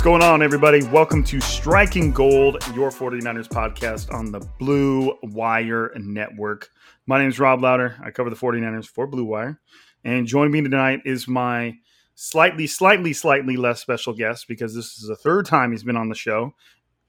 [0.00, 0.82] What's going on, everybody?
[0.84, 6.70] Welcome to Striking Gold, your 49ers podcast on the Blue Wire Network.
[7.06, 7.96] My name is Rob Louder.
[8.02, 9.60] I cover the 49ers for Blue Wire.
[10.02, 11.76] And joining me tonight is my
[12.14, 16.08] slightly, slightly, slightly less special guest because this is the third time he's been on
[16.08, 16.54] the show.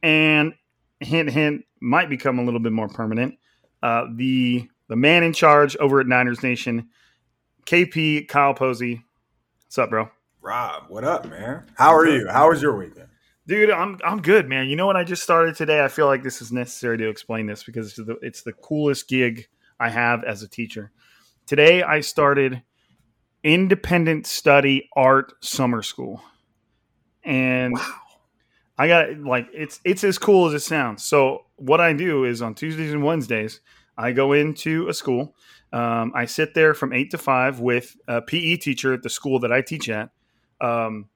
[0.03, 0.53] And
[0.99, 3.35] hint, hint, might become a little bit more permanent.
[3.81, 6.89] Uh, the the man in charge over at Niners Nation,
[7.65, 9.01] KP Kyle Posey.
[9.63, 10.09] What's up, bro?
[10.41, 11.65] Rob, what up, man?
[11.75, 12.27] How are you?
[12.27, 13.07] How was your weekend?
[13.47, 14.67] Dude, I'm I'm good, man.
[14.67, 15.83] You know what I just started today?
[15.83, 19.07] I feel like this is necessary to explain this because it's the, it's the coolest
[19.07, 19.47] gig
[19.79, 20.91] I have as a teacher.
[21.45, 22.63] Today I started
[23.43, 26.21] independent study art summer school.
[27.23, 27.77] And
[28.77, 31.03] I got like it's it's as cool as it sounds.
[31.03, 33.59] So what I do is on Tuesdays and Wednesdays,
[33.95, 35.35] I go into a school.
[35.71, 39.39] Um, I sit there from eight to five with a PE teacher at the school
[39.39, 40.09] that I teach at.
[40.61, 41.09] Um,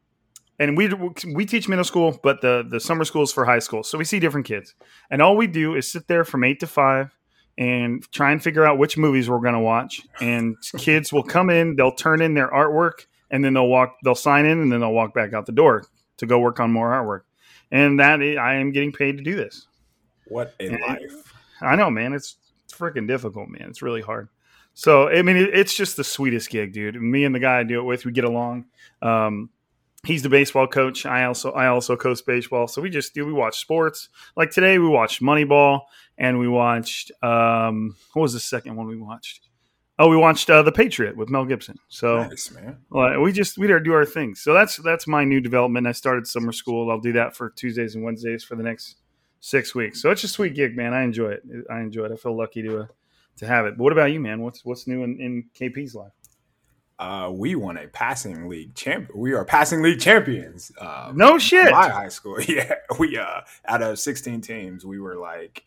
[0.58, 0.90] and we
[1.34, 3.84] we teach middle school, but the the summer school is for high school.
[3.84, 4.74] So we see different kids,
[5.10, 7.14] and all we do is sit there from eight to five
[7.58, 10.02] and try and figure out which movies we're going to watch.
[10.22, 14.16] And kids will come in, they'll turn in their artwork, and then they'll walk, they'll
[14.16, 15.86] sign in, and then they'll walk back out the door
[16.18, 17.22] to go work on more artwork.
[17.72, 19.68] And that is, I am getting paid to do this.
[20.28, 21.34] What a And- life.
[21.62, 22.14] I know, man.
[22.14, 22.36] It's
[22.66, 23.70] it's freaking difficult, man.
[23.70, 24.28] It's really hard.
[24.75, 27.02] So I mean, it's just the sweetest gig, dude.
[27.02, 28.66] Me and the guy I do it with, we get along.
[29.02, 29.50] Um,
[30.03, 31.06] he's the baseball coach.
[31.06, 32.68] I also I also coach baseball.
[32.68, 34.09] So we just do we watch sports.
[34.35, 35.81] Like today, we watched Moneyball,
[36.18, 39.47] and we watched um, what was the second one we watched?
[39.97, 41.78] Oh, we watched uh, The Patriot with Mel Gibson.
[41.88, 42.52] So Nice,
[43.18, 44.35] we just we do our thing.
[44.35, 45.88] So that's that's my new development.
[45.88, 46.91] I started summer school.
[46.91, 48.97] I'll do that for Tuesdays and Wednesdays for the next
[49.40, 50.02] six weeks.
[50.02, 50.94] So it's a sweet gig, man.
[50.94, 51.44] I enjoy it.
[51.72, 52.12] I enjoy it.
[52.12, 52.85] I feel lucky to uh,
[53.38, 53.78] to have it.
[53.78, 54.41] But what about you, man?
[54.41, 56.12] What's what's new in, in KP's life?
[56.97, 59.12] Uh, we won a passing league champ.
[59.13, 60.72] We are passing league champions.
[60.79, 61.72] Uh, No shit.
[61.72, 62.75] My high school, yeah.
[62.97, 65.63] We uh, out of sixteen teams, we were like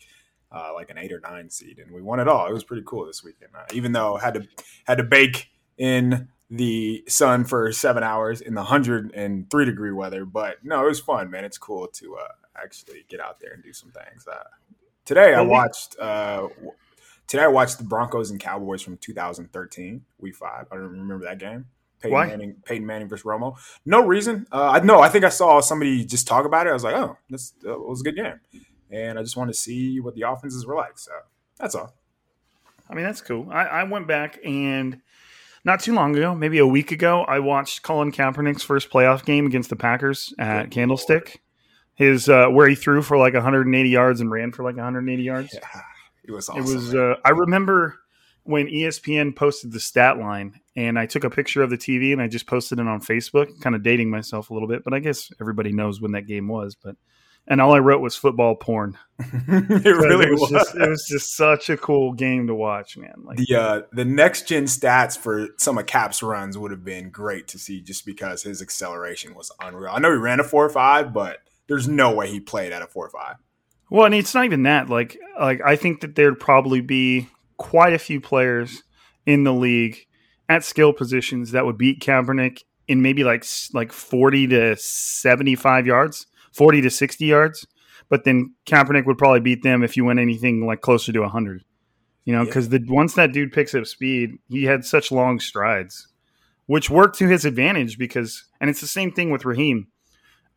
[0.50, 2.46] uh, like an eight or nine seed, and we won it all.
[2.46, 3.50] It was pretty cool this weekend.
[3.54, 4.48] Uh, even though had to
[4.84, 9.92] had to bake in the sun for seven hours in the hundred and three degree
[9.92, 11.44] weather, but no, it was fun, man.
[11.44, 14.26] It's cool to uh, actually get out there and do some things.
[14.26, 14.44] Uh,
[15.04, 15.98] today, I watched.
[15.98, 16.48] Uh,
[17.28, 20.66] today, I watched the Broncos and Cowboys from 2013, Week Five.
[20.72, 21.66] I don't remember that game.
[22.00, 22.26] Peyton Why?
[22.26, 23.56] Manning, Peyton Manning versus Romo.
[23.84, 24.46] No reason.
[24.50, 25.00] Uh, I no.
[25.00, 26.70] I think I saw somebody just talk about it.
[26.70, 28.40] I was like, oh, this uh, was a good game,
[28.90, 30.98] and I just wanted to see what the offenses were like.
[30.98, 31.12] So
[31.58, 31.94] that's all.
[32.90, 33.48] I mean, that's cool.
[33.50, 35.00] I, I went back and
[35.64, 39.44] not too long ago, maybe a week ago, I watched Colin Kaepernick's first playoff game
[39.46, 41.42] against the Packers at Good Candlestick.
[41.94, 45.52] His uh, where he threw for like 180 yards and ran for like 180 yards.
[45.52, 45.80] Yeah,
[46.28, 46.62] it was awesome.
[46.62, 46.94] It was.
[46.94, 47.98] Uh, I remember
[48.44, 52.22] when ESPN posted the stat line, and I took a picture of the TV and
[52.22, 54.84] I just posted it on Facebook, kind of dating myself a little bit.
[54.84, 56.76] But I guess everybody knows when that game was.
[56.76, 56.96] But
[57.46, 58.98] and all I wrote was football porn.
[59.18, 60.50] it really it was, was.
[60.50, 63.14] Just, it was just such a cool game to watch, man.
[63.24, 67.10] Like the uh, the next gen stats for some of Kap's runs would have been
[67.10, 69.92] great to see just because his acceleration was unreal.
[69.92, 71.38] I know he ran a four or five, but
[71.68, 73.36] there's no way he played at a four or five.
[73.90, 74.88] Well, and it's not even that.
[74.88, 78.82] Like, like I think that there'd probably be quite a few players
[79.26, 80.06] in the league
[80.48, 85.86] at skill positions that would beat Kaepernick in maybe like like forty to seventy five
[85.86, 87.66] yards, forty to sixty yards.
[88.08, 91.64] But then Kaepernick would probably beat them if you went anything like closer to hundred.
[92.24, 96.08] You know, because the once that dude picks up speed, he had such long strides,
[96.66, 97.98] which worked to his advantage.
[97.98, 99.88] Because and it's the same thing with Raheem.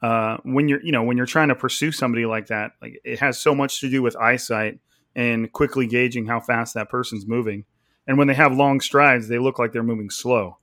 [0.02, 3.20] Uh, when you're you know when you're trying to pursue somebody like that, like it
[3.20, 4.80] has so much to do with eyesight
[5.16, 7.66] and quickly gauging how fast that person's moving.
[8.08, 10.58] And when they have long strides, they look like they're moving slow.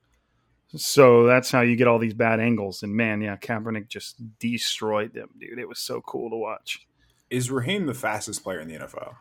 [0.76, 2.82] So that's how you get all these bad angles.
[2.82, 5.58] And man, yeah, Kaepernick just destroyed them, dude.
[5.58, 6.86] It was so cool to watch.
[7.30, 9.14] Is Raheem the fastest player in the NFL?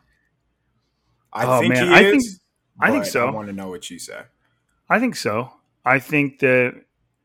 [1.32, 2.10] I Oh, think man, he I is.
[2.12, 2.42] think-
[2.80, 3.26] I think so.
[3.26, 4.22] I want to know what you say.
[4.88, 5.52] I think so.
[5.84, 6.80] I think that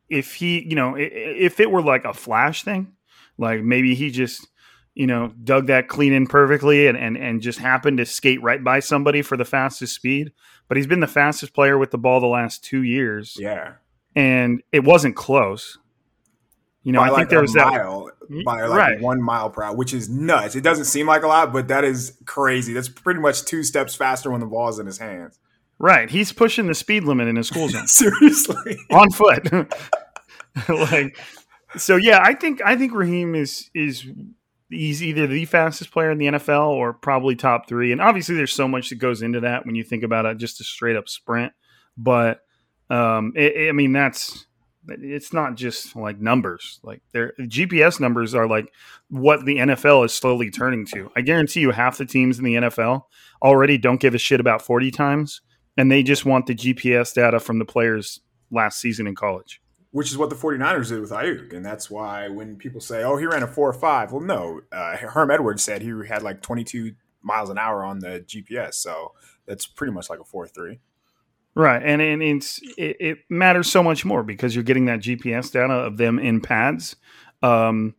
[0.10, 2.94] if he, you know, if it were like a flash thing,
[3.38, 4.48] like maybe he just,
[4.94, 8.64] you know, dug that clean in perfectly and, and, and just happened to skate right
[8.64, 10.32] by somebody for the fastest speed.
[10.68, 13.74] But he's been the fastest player with the ball the last two years, Yeah,
[14.16, 15.78] and it wasn't close.
[16.84, 17.72] You know, by I think there was that.
[17.72, 18.12] mile,
[18.46, 19.02] by like Right.
[19.02, 20.56] one mile per hour, which is nuts.
[20.56, 22.74] It doesn't seem like a lot, but that is crazy.
[22.74, 25.40] That's pretty much two steps faster when the ball is in his hands.
[25.80, 27.88] Right, he's pushing the speed limit in his school zone.
[27.88, 29.52] Seriously, on foot.
[30.70, 31.18] like
[31.78, 34.06] so yeah, I think I think Raheem is is
[34.70, 37.92] he's either the fastest player in the NFL or probably top 3.
[37.92, 40.62] And obviously there's so much that goes into that when you think about it just
[40.62, 41.54] a straight up sprint,
[41.98, 42.40] but
[42.90, 44.48] um it, I mean that's
[44.88, 46.80] it's not just like numbers.
[46.84, 48.68] Like their GPS numbers are like
[49.10, 51.10] what the NFL is slowly turning to.
[51.16, 53.04] I guarantee you half the teams in the NFL
[53.42, 55.42] already don't give a shit about 40 times
[55.78, 58.20] and they just want the GPS data from the players
[58.52, 59.60] last season in college.
[59.92, 61.54] which is what the 49ers did with Aiyuk.
[61.54, 64.62] And that's why when people say, oh, he ran a 4 or 5, well, no.
[64.72, 68.74] Uh, Herm Edwards said he had like 22 miles an hour on the GPS.
[68.74, 69.14] So
[69.46, 70.80] that's pretty much like a 4 or 3.
[71.56, 75.52] Right, and, and it's it, it matters so much more because you're getting that GPS
[75.52, 76.96] data of them in pads,
[77.44, 77.94] um,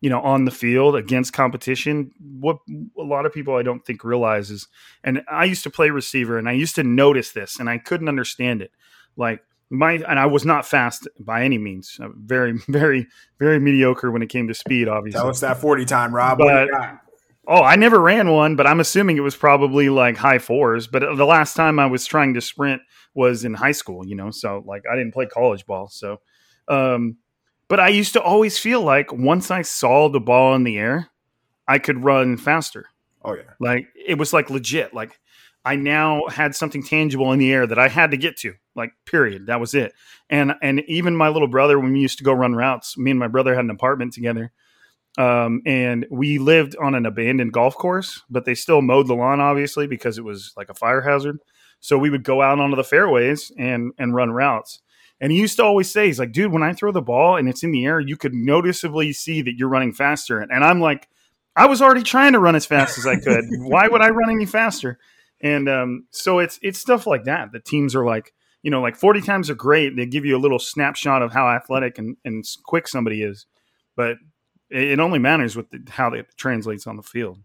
[0.00, 2.12] you know, on the field against competition.
[2.20, 2.58] What
[2.98, 4.68] a lot of people I don't think realize is,
[5.02, 8.08] and I used to play receiver, and I used to notice this, and I couldn't
[8.08, 8.70] understand it.
[9.16, 11.98] Like my, and I was not fast by any means.
[12.00, 13.06] Very, very,
[13.38, 14.88] very mediocre when it came to speed.
[14.88, 16.38] Obviously, Tell us that 40 time, Rob.
[16.38, 16.98] What do you But-
[17.50, 20.86] Oh, I never ran one, but I'm assuming it was probably like high fours.
[20.86, 22.82] But the last time I was trying to sprint
[23.14, 25.88] was in high school, you know, so like I didn't play college ball.
[25.88, 26.20] So,
[26.68, 27.16] um,
[27.68, 31.10] but I used to always feel like once I saw the ball in the air,
[31.66, 32.86] I could run faster.
[33.22, 33.42] Oh, yeah.
[33.60, 34.94] Like it was like legit.
[34.94, 35.20] Like
[35.64, 38.54] I now had something tangible in the air that I had to get to.
[38.74, 39.46] Like period.
[39.46, 39.92] That was it.
[40.30, 43.20] And and even my little brother, when we used to go run routes, me and
[43.20, 44.50] my brother had an apartment together.
[45.18, 49.40] Um, and we lived on an abandoned golf course, but they still mowed the lawn,
[49.40, 51.38] obviously, because it was like a fire hazard.
[51.80, 54.80] So we would go out onto the fairways and and run routes.
[55.20, 57.48] And he used to always say, he's like, dude, when I throw the ball and
[57.48, 60.40] it's in the air, you could noticeably see that you're running faster.
[60.40, 61.08] And I'm like,
[61.56, 63.44] I was already trying to run as fast as I could.
[63.58, 64.98] Why would I run any faster?
[65.40, 67.52] And um, so it's it's stuff like that.
[67.52, 68.32] The teams are like,
[68.62, 69.96] you know, like 40 times are great.
[69.96, 73.46] They give you a little snapshot of how athletic and, and quick somebody is.
[73.96, 74.18] But
[74.70, 77.38] it, it only matters with the, how it translates on the field.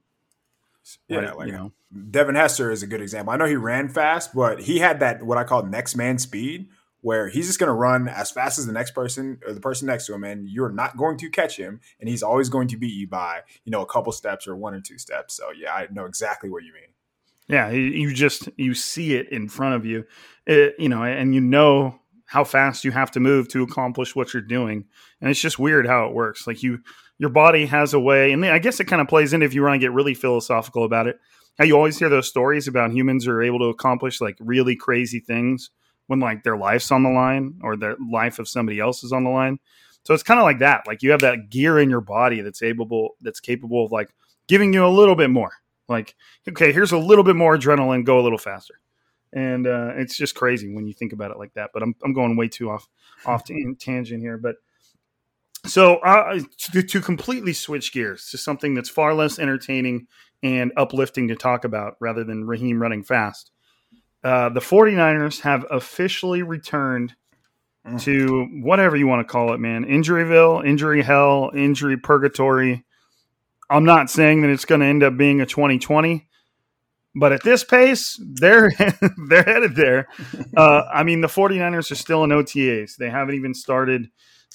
[1.08, 1.72] Yeah, Right, like you know.
[2.10, 3.34] Devin Hester is a good example.
[3.34, 6.70] I know he ran fast, but he had that what I call next man speed,
[7.04, 9.86] where he's just going to run as fast as the next person or the person
[9.88, 12.78] next to him, and you're not going to catch him, and he's always going to
[12.78, 15.36] beat you by you know a couple steps or one or two steps.
[15.36, 16.90] So yeah, I know exactly what you mean.
[17.50, 20.06] Yeah, you- just you see it in front of you,
[20.48, 24.34] It- you know, and you know how fast you have to move to accomplish what
[24.34, 24.86] you're doing,
[25.20, 26.48] and it's just weird how it works.
[26.48, 26.80] Like you,
[27.20, 29.62] your body has a way, and I guess it kind of plays in if you
[29.62, 31.20] want to get really philosophical about it.
[31.60, 35.20] How you always hear those stories about humans are able to accomplish like really crazy
[35.20, 35.70] things
[36.08, 39.24] when like their life's on the line or the life of somebody else is on
[39.24, 39.60] the line.
[40.06, 40.86] So it's kind of like that.
[40.86, 44.10] Like you have that gear in your body that's able that's capable of like
[44.48, 45.52] giving you a little bit more.
[45.88, 46.16] Like
[46.48, 48.76] okay, here's a little bit more adrenaline, go a little faster.
[49.32, 51.72] And uh, it's just crazy when you think about it like that.
[51.74, 52.88] But I'm, I'm going way too off
[53.26, 54.38] off to tangent here.
[54.38, 54.58] But
[55.66, 56.40] so uh,
[56.72, 60.08] to, to completely switch gears to something that's far less entertaining
[60.44, 63.52] and uplifting to talk about rather than Raheem running fast.
[64.24, 67.16] Uh, the 49ers have officially returned
[67.86, 68.02] Mm.
[68.04, 69.84] to whatever you want to call it, man.
[69.84, 72.86] Injuryville, injury hell, injury purgatory.
[73.70, 76.26] I'm not saying that it's going to end up being a 2020,
[77.14, 78.72] but at this pace, they're
[79.28, 80.08] they're headed there.
[80.56, 82.96] Uh, I mean, the 49ers are still in OTAs.
[82.96, 84.10] They haven't even started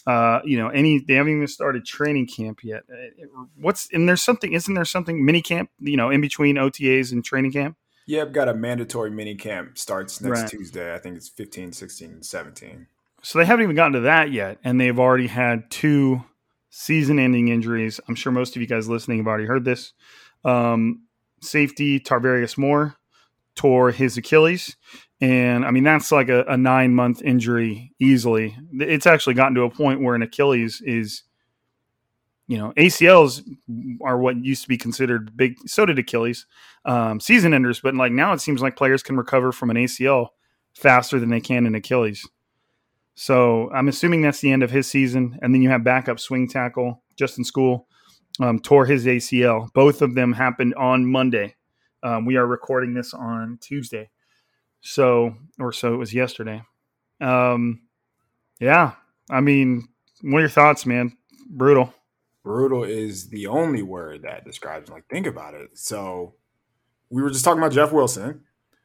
[0.06, 2.84] Uh, you know, any they haven't even started training camp yet.
[2.90, 5.68] Uh, What's and there's something, isn't there something mini camp?
[5.80, 7.76] You know, in between OTAs and training camp.
[8.08, 10.50] Yep, got a mandatory mini camp starts next Right.
[10.50, 10.94] Tuesday.
[10.94, 12.86] I think it's 15, 16, and 17.
[13.22, 16.24] So they haven't even gotten to that yet, and they've already had two
[16.70, 18.00] season-ending injuries.
[18.08, 19.92] I'm sure most of you guys listening have already heard this.
[20.42, 21.02] Um,
[21.42, 22.96] safety Tarvarius Moore
[23.54, 24.76] tore his Achilles,
[25.20, 28.56] and I mean that's like a, a nine-month injury easily.
[28.72, 31.24] It's actually gotten to a point where an Achilles is,
[32.48, 33.42] you know, ACLs
[34.02, 35.56] are what used to be considered big.
[35.68, 36.46] So did Achilles,
[36.86, 40.28] um, season enders, but like now it seems like players can recover from an ACL
[40.74, 42.26] faster than they can an Achilles.
[43.14, 45.38] So I'm assuming that's the end of his season.
[45.42, 47.84] And then you have backup swing tackle Justin Skule
[48.40, 49.72] um, tore his ACL.
[49.74, 51.54] Both of them happened on Monday.
[52.02, 54.08] Um, we are recording this on Tuesday,
[54.80, 56.62] so or so it was yesterday.
[57.20, 57.82] Um,
[58.60, 58.92] yeah,
[59.28, 59.88] I mean,
[60.22, 61.16] what are your thoughts, man?
[61.50, 61.92] Brutal.
[62.48, 64.88] Brutal is the only word that describes.
[64.88, 65.68] Like, think about it.
[65.74, 66.34] So,
[67.10, 68.40] we were just talking about Jeff Wilson,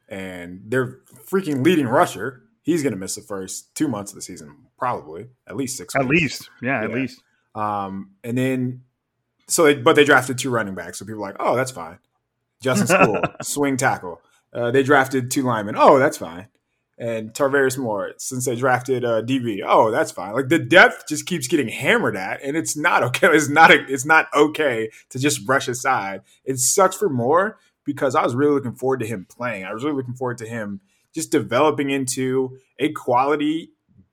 [0.06, 2.42] and their freaking leading rusher.
[2.60, 5.96] He's going to miss the first two months of the season, probably at least six.
[5.96, 6.20] At weeks.
[6.20, 7.22] least, yeah, at least.
[7.54, 8.82] Um, and then,
[9.46, 10.98] so they, but they drafted two running backs.
[10.98, 11.98] So people are like, oh, that's fine.
[12.60, 14.20] Justin Skule, swing tackle.
[14.52, 15.74] Uh, they drafted two linemen.
[15.78, 16.48] Oh, that's fine.
[17.04, 19.60] And Tarvarius Moore, since they drafted uh, DB.
[19.66, 20.32] Oh, that's fine.
[20.32, 23.26] Like the depth just keeps getting hammered at, and it's not okay.
[23.34, 23.70] It's not.
[23.70, 26.22] A, it's not okay to just brush aside.
[26.46, 29.66] It sucks for Moore because I was really looking forward to him playing.
[29.66, 30.80] I was really looking forward to him
[31.14, 33.72] just developing into a quality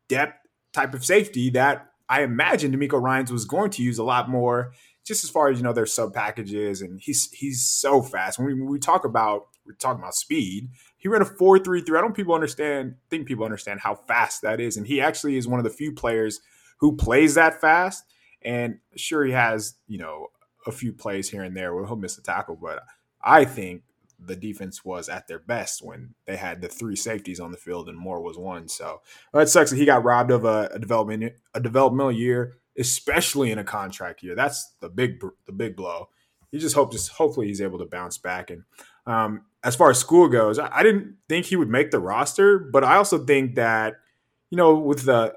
[0.09, 4.29] depth type of safety that I imagine DeMeco Ryans was going to use a lot
[4.29, 4.73] more,
[5.05, 8.37] just as far as you know their sub packages, and he's he's so fast.
[8.37, 10.69] When we, when we talk about we're talking about speed,
[11.01, 11.97] he ran a four three three.
[11.97, 15.47] I don't people understand think people understand how fast that is, and he actually is
[15.47, 16.41] one of the few players
[16.77, 18.05] who plays that fast.
[18.43, 20.27] And sure, he has you know
[20.67, 22.83] a few plays here and there where he'll miss a tackle, but
[23.19, 23.81] I think
[24.23, 27.89] the defense was at their best when they had the three safeties on the field
[27.89, 28.67] and Moore was one.
[28.67, 29.01] So
[29.33, 33.49] well, it sucks that he got robbed of a, a development a developmental year, especially
[33.51, 34.35] in a contract year.
[34.35, 36.09] That's the big the big blow.
[36.51, 38.51] You just hope just hopefully he's able to bounce back.
[38.51, 38.65] And
[39.07, 42.57] um, as far as Skule goes, I, I didn't think he would make the roster,
[42.59, 43.95] but I also think that
[44.49, 45.35] you know with the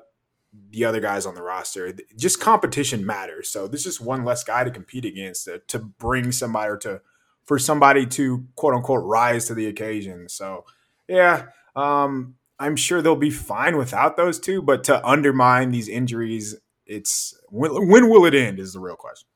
[0.71, 3.49] the other guys on the roster, just competition matters.
[3.49, 7.01] So this is one less guy to compete against to, to bring somebody or to
[7.45, 10.29] for somebody to quote unquote rise to the occasion.
[10.29, 10.65] So
[11.09, 16.57] yeah, um, I'm sure they'll be fine without those two, but to undermine these injuries,
[16.87, 19.29] it's when, when will it end is the real question.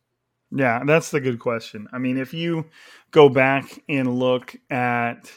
[0.50, 1.88] Yeah, that's the good question.
[1.92, 2.66] I mean, if you
[3.10, 5.30] go back and look at,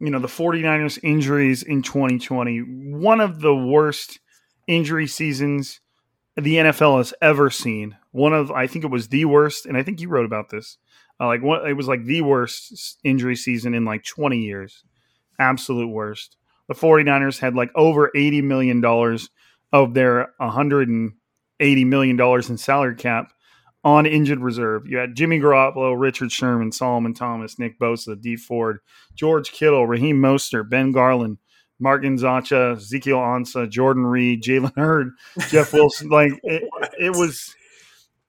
[0.00, 4.20] you know, the 49ers injuries in 2020, one of the worst
[4.66, 5.80] injury seasons
[6.36, 7.96] the NFL has ever seen.
[8.10, 10.78] One of, I think it was the worst, and I think you wrote about this.
[11.20, 14.82] Uh, like, what it was like the worst injury season in like 20 years.
[15.38, 16.36] Absolute worst.
[16.68, 18.84] The 49ers had like over $80 million
[19.72, 21.12] of their $180
[21.86, 23.32] million in salary cap
[23.84, 24.86] on injured reserve.
[24.86, 28.78] You had Jimmy Garoppolo, Richard Sherman, Solomon Thomas, Nick Bosa, Dee Ford,
[29.14, 31.38] George Kittle, Raheem Mostert, Ben Garland,
[31.78, 35.10] Mark Nzeocha, Ezekiel Ansah, Jordan Reed, Jalen Hurd,
[35.48, 36.08] Jeff Wilson.
[36.08, 36.62] like it,
[36.98, 37.54] it was,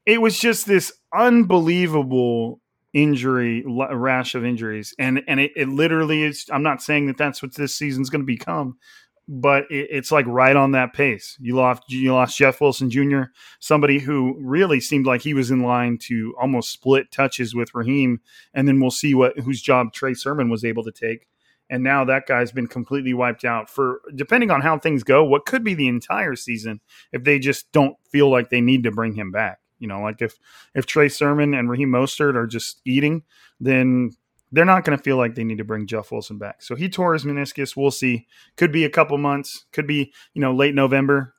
[0.06, 2.60] it was just this unbelievable
[2.94, 6.46] injury rash of injuries, and and it, it literally is.
[6.52, 8.78] I'm not saying that that's what this season's going to become.
[9.28, 11.38] But it, it's like right on that pace.
[11.40, 13.24] You lost you lost Jeff Wilson Jr.,
[13.60, 18.22] somebody who really seemed like he was in line to almost split touches with Raheem,
[18.54, 21.28] and then we'll see what whose job Trey Sermon was able to take.
[21.70, 25.46] And now that guy's been completely wiped out for depending on how things go, what
[25.46, 26.80] could be the entire season
[27.12, 29.60] if they just don't feel like they need to bring him back.
[29.80, 30.36] You know, like if
[30.74, 33.24] if Trey Sermon and Raheem Mostert are just eating,
[33.60, 34.12] then
[34.56, 36.62] they're not going to feel like they need to bring Jeff Wilson back.
[36.62, 37.76] So he tore his meniscus.
[37.76, 38.26] We'll see.
[38.56, 39.66] Could be a couple months.
[39.74, 41.36] Could be you know late November,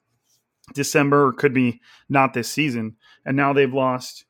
[0.74, 1.80] December, or could be
[2.10, 2.96] not this season.
[3.24, 4.26] And now they've lost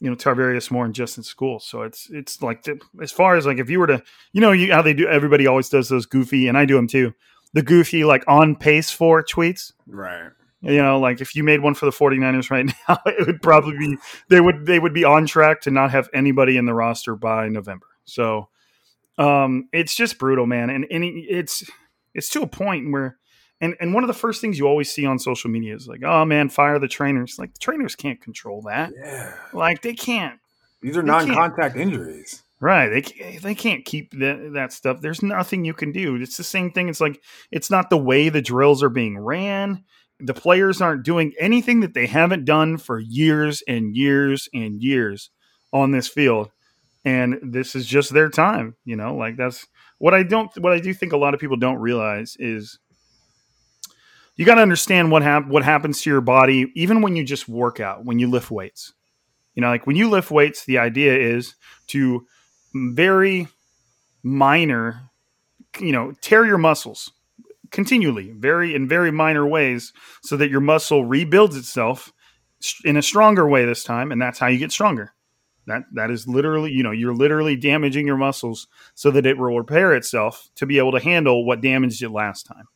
[0.00, 1.60] you know Tarvarius Moore and Justin Skule.
[1.60, 2.66] So it's it's like
[3.02, 4.02] as far as like if you were to
[4.32, 6.88] you know you, how they do everybody always does those goofy and I do them
[6.88, 7.12] too.
[7.52, 9.72] The goofy like on pace for tweets.
[9.86, 10.30] Right.
[10.62, 13.76] You know, like if you made one for the 49ers right now, it would probably
[13.76, 13.98] be
[14.30, 17.48] they would they would be on track to not have anybody in the roster by
[17.48, 17.86] November.
[18.04, 18.48] So
[19.18, 20.70] um it's just brutal, man.
[20.70, 21.64] And and it's
[22.14, 23.18] it's to a point where
[23.60, 26.02] and and one of the first things you always see on social media is like,
[26.04, 28.92] "Oh man, fire the trainers." Like the trainers can't control that.
[28.96, 29.32] Yeah.
[29.52, 30.38] Like they can't
[30.82, 32.42] These are non-contact injuries.
[32.60, 32.88] Right.
[32.88, 35.00] They they can't keep that that stuff.
[35.00, 36.16] There's nothing you can do.
[36.16, 36.88] It's the same thing.
[36.88, 37.20] It's like
[37.50, 39.84] it's not the way the drills are being ran.
[40.20, 45.30] the players aren't doing anything that they haven't done for years and years and years
[45.72, 46.50] on this field.
[47.04, 49.66] And this is just their time, you know, like that's
[49.98, 52.78] what I don't what I do think a lot of people don't realize is
[54.36, 57.48] you got to understand what hap- what happens to your body even when you just
[57.48, 58.92] work out, when you lift weights.
[59.54, 61.54] You know, like when you lift weights, the idea is
[61.88, 62.26] to
[62.74, 63.48] very
[64.22, 65.10] minor,
[65.78, 67.12] you know, tear your muscles
[67.70, 69.92] continually, very in very minor ways,
[70.22, 72.12] so that your muscle rebuilds itself
[72.84, 75.12] in a stronger way this time, and that's how you get stronger.
[75.66, 79.56] That that is literally, you know, you're literally damaging your muscles so that it will
[79.56, 82.66] repair itself to be able to handle what damaged it last time.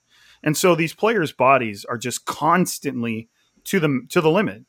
[0.42, 3.28] And so these players' bodies are just constantly
[3.64, 4.64] to the to the limit.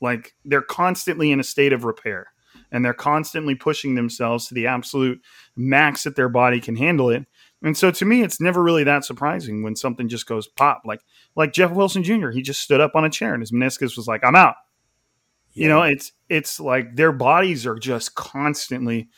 [0.00, 2.28] Like they're constantly in a state of repair
[2.72, 5.20] and they're constantly pushing themselves to the absolute
[5.56, 7.26] max that their body can handle it.
[7.62, 10.82] And so to me, it's never really that surprising when something just goes pop.
[10.84, 11.00] Like
[11.36, 12.30] like Jeff Wilson Jr.
[12.30, 14.56] He just stood up on a chair and his meniscus was like, "I'm out."
[15.60, 19.10] You know, it's it's like their bodies are just constantly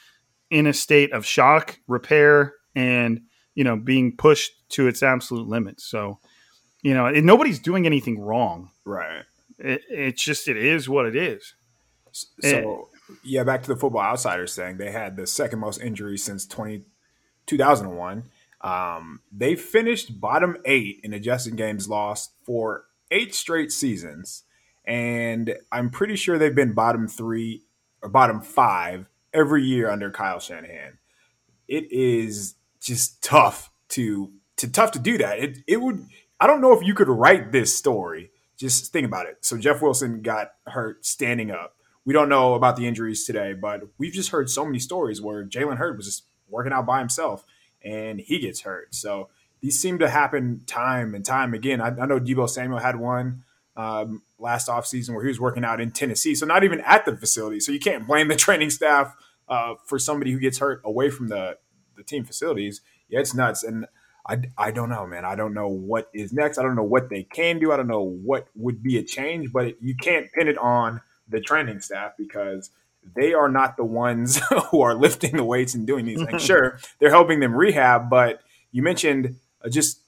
[0.50, 3.20] in a state of shock, repair, and
[3.54, 5.84] you know being pushed to its absolute limits.
[5.84, 6.18] So,
[6.82, 8.70] you know, nobody's doing anything wrong.
[8.84, 9.22] Right.
[9.60, 11.54] It, it's just it is what it is.
[12.10, 14.78] So it, yeah, back to the Football Outsiders thing.
[14.78, 16.82] They had the second most injuries since 20,
[17.46, 18.24] 2001.
[18.62, 24.42] Um, they finished bottom eight in adjusted games lost for eight straight seasons,
[24.84, 27.62] and I'm pretty sure they've been bottom three
[28.02, 30.98] or bottom five every year under Kyle Shanahan.
[31.68, 35.38] It is just tough to to tough to do that.
[35.38, 36.06] It it would
[36.40, 38.30] I don't know if you could write this story
[38.62, 39.38] just think about it.
[39.40, 41.74] So Jeff Wilson got hurt standing up.
[42.04, 45.44] We don't know about the injuries today, but we've just heard so many stories where
[45.44, 47.44] Jalen Hurd was just working out by himself
[47.84, 48.94] and he gets hurt.
[48.94, 51.80] So these seem to happen time and time again.
[51.80, 53.42] I, I know Deebo Samuel had one
[53.76, 57.16] um, last offseason where he was working out in Tennessee, so not even at the
[57.16, 57.60] facility.
[57.60, 59.14] So you can't blame the training staff
[59.48, 61.58] uh, for somebody who gets hurt away from the
[61.96, 62.80] the team facilities.
[63.08, 63.62] Yeah, it's nuts.
[63.62, 63.86] And
[64.26, 65.24] I, I don't know, man.
[65.24, 66.58] I don't know what is next.
[66.58, 67.72] I don't know what they can do.
[67.72, 71.40] I don't know what would be a change, but you can't pin it on the
[71.40, 72.70] training staff because
[73.16, 76.42] they are not the ones who are lifting the weights and doing these things.
[76.44, 80.00] sure, they're helping them rehab, but you mentioned uh, just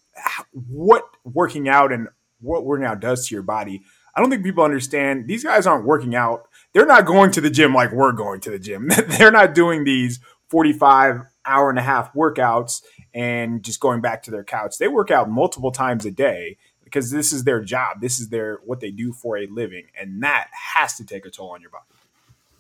[0.53, 2.09] what working out and
[2.44, 3.83] what working out does to your body.
[4.14, 6.48] I don't think people understand these guys aren't working out.
[6.72, 8.88] They're not going to the gym like we're going to the gym.
[9.18, 14.30] they're not doing these 45 hour and a half workouts and just going back to
[14.30, 14.78] their couch.
[14.78, 18.00] They work out multiple times a day because this is their job.
[18.00, 21.30] This is their what they do for a living, and that has to take a
[21.30, 21.85] toll on your body.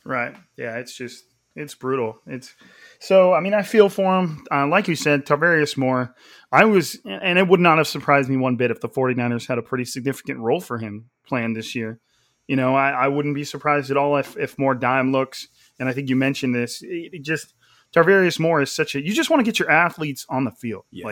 [0.04, 0.34] Right.
[0.56, 0.76] Yeah.
[0.78, 2.18] It's just it's brutal.
[2.26, 2.54] It's
[3.04, 3.32] so.
[3.32, 4.44] I mean, I feel for him.
[4.50, 6.14] Uh, like you said, Tarvarius Moore.
[6.50, 9.58] I was, and it would not have surprised me one bit if the 49ers had
[9.58, 12.00] a pretty significant role for him planned this year.
[12.46, 15.48] You know, I, I wouldn't be surprised at all if if more dime looks.
[15.78, 16.82] And I think you mentioned this.
[16.82, 17.54] It, it just
[17.94, 20.84] Tarvarius Moore is such a you just want to get your athletes on the field.
[20.90, 21.04] Yes.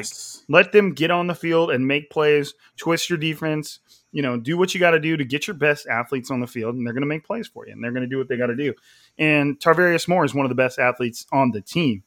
[0.49, 3.81] Like let them get on the field and make plays, twist your defense,
[4.13, 6.47] you know, do what you got to do to get your best athletes on the
[6.47, 8.29] field and they're going to make plays for you and they're going to do what
[8.29, 8.75] they got to do.
[9.19, 12.03] And Tarvarius Moore is one of the best athletes on the team.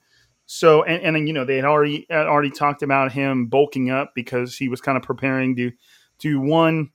[0.46, 3.90] So and, and then you know they had already had already talked about him bulking
[3.90, 5.72] up because he was kind of preparing to
[6.20, 6.92] to one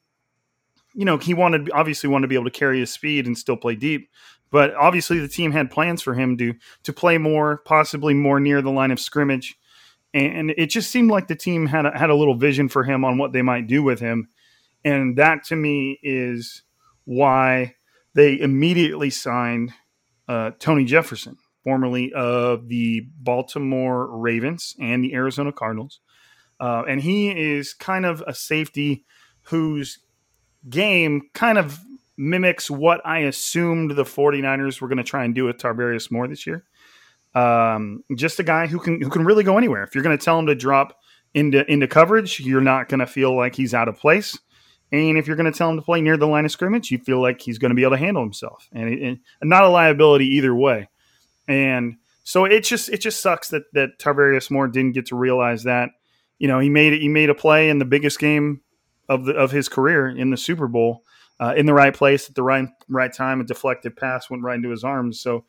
[0.95, 3.57] you know he wanted obviously wanted to be able to carry his speed and still
[3.57, 4.09] play deep
[4.51, 8.61] but obviously, the team had plans for him to to play more, possibly more near
[8.61, 9.57] the line of scrimmage,
[10.13, 13.05] and it just seemed like the team had a, had a little vision for him
[13.05, 14.29] on what they might do with him,
[14.85, 16.63] and that to me is
[17.05, 17.75] why
[18.15, 19.73] they immediately signed
[20.29, 26.01] uh, Tony Jefferson, formerly of the Baltimore Ravens and the Arizona Cardinals,
[26.61, 29.05] uh, and he is kind of a safety
[29.43, 29.99] whose
[30.69, 31.81] game kind of
[32.17, 36.29] mimics what I assumed the 49ers were going to try and do with Tarvarius Moore
[36.29, 36.65] this year.
[37.35, 39.83] Um, just a guy who can who can really go anywhere.
[39.85, 40.99] If you're going to tell him to drop
[41.33, 44.39] into into coverage, you're not going to feel like he's out of place.
[44.93, 46.99] And if you're going to tell him to play near the line of scrimmage, you
[46.99, 49.69] feel like he's going to be able to handle himself, and, it, and not a
[49.69, 50.89] liability either way.
[51.47, 55.65] And so it just it just sucks that that Tarvarius Moore didn't get to realize
[55.65, 55.91] that.
[56.39, 57.01] You know, he made.
[57.01, 58.63] He made a play in the biggest game
[59.09, 61.05] of the of his career in the Super Bowl,
[61.39, 63.41] uh, in the right place at the right right time.
[63.41, 65.21] A deflected pass went right into his arms.
[65.21, 65.45] So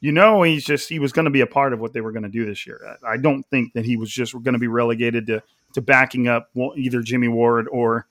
[0.00, 2.12] you know he's just he was going to be a part of what they were
[2.12, 2.98] going to do this year.
[3.06, 5.42] I don't think that he was just going to be relegated to
[5.74, 8.06] to backing up either Jimmy Ward or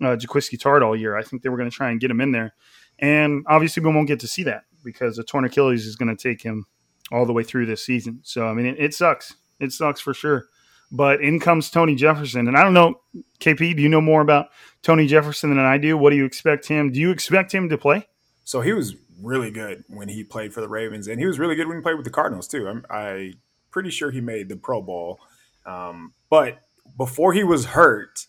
[0.00, 1.16] uh, Jaquiski Tartt all year.
[1.16, 2.54] I think they were going to try and get him in there,
[2.98, 6.20] and obviously we won't get to see that because a torn Achilles is going to
[6.20, 6.66] take him
[7.12, 8.20] all the way through this season.
[8.22, 9.34] So I mean, it, it sucks.
[9.60, 10.46] It sucks for sure.
[10.92, 13.00] But in comes Tony Jefferson, and I don't know,
[13.40, 14.50] KP, do you know more about
[14.82, 15.98] Tony Jefferson than I do?
[15.98, 16.92] What do you expect him?
[16.92, 18.06] Do you expect him to play?
[18.44, 21.56] So he was really good when he played for the Ravens, and he was really
[21.56, 22.68] good when he played with the Cardinals too.
[22.68, 23.32] I'm I
[23.70, 25.20] pretty sure he made the Pro Bowl.
[25.64, 26.60] Um, but
[26.96, 28.26] before he was hurt